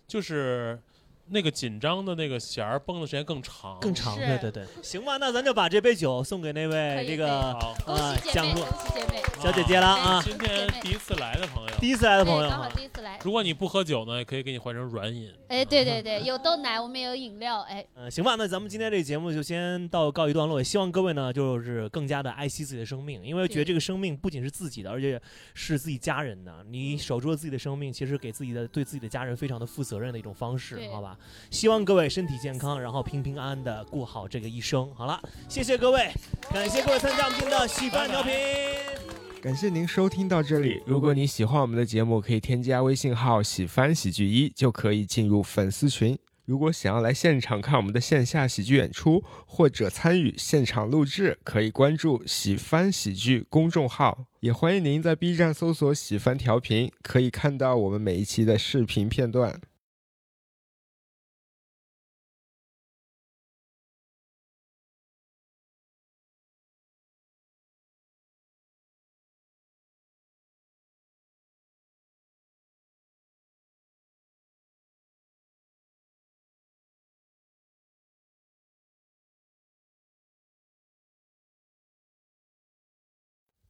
[0.08, 0.80] 就是。
[1.28, 7.74] 那个紧张的那个弦儿绷的时间更长，更长，对对对，行吧，那咱就把这杯酒送给那位这个啊
[8.32, 8.66] 讲座
[9.40, 13.18] 小姐姐了啊，今天第一次来的朋友，第一次来的朋友，刚好第一次来。
[13.24, 15.32] 如果你不喝酒呢，也可以给你换成软饮。
[15.48, 25.20] 哎，对对对，有豆奶，我们也有饮料，哎，嗯，行吧，那咱们今天这个节目就先到告一段落，也希望各位呢就是更加的爱惜自己的生命，因为觉得这个生命不仅是自己的，而且
[25.54, 26.64] 是自己家人的。
[26.68, 31.11] 你守住了自己的生命，其实给自己的对自己的家人非常的负责任的一种方式，好吧？
[31.50, 32.02] 希望各位。
[32.12, 34.94] 身体健康，然后平平安安的过好这个一生。
[34.94, 35.18] 好了，
[35.48, 36.10] 谢谢各位，
[36.50, 38.32] 感谢各位参加我们今天的喜番调频。
[39.40, 40.82] 感谢您收听到这里。
[40.84, 46.18] 如果你喜欢我们的节目，可以添加微信号“喜番喜剧一”，就可以进入粉丝群。
[46.44, 54.26] 如果想要来现场看我们的线下喜剧演出，或者参与现场录制，可以关注“喜番喜剧”公众号。
[54.40, 59.58] 也欢迎您在 B 站搜索“喜番调频”，可以看到我们每一期的视频片段。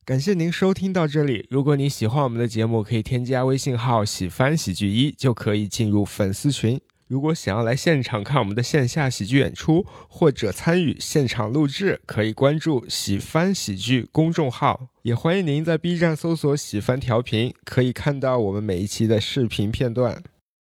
[0.05, 1.47] 感谢您收听到这里。
[1.49, 6.81] 如果你喜欢我们的节目，可以添加微信号“喜番喜剧一”，就可以进入粉丝群。
[7.07, 14.89] 如果想要来现场看我们的线下喜剧演出，或者参与现场录制，可以关注“喜番喜剧”公众号。
[15.03, 20.21] 也欢迎您在 B 站搜索“喜番调频”，可以看到我们每一期的视频片段。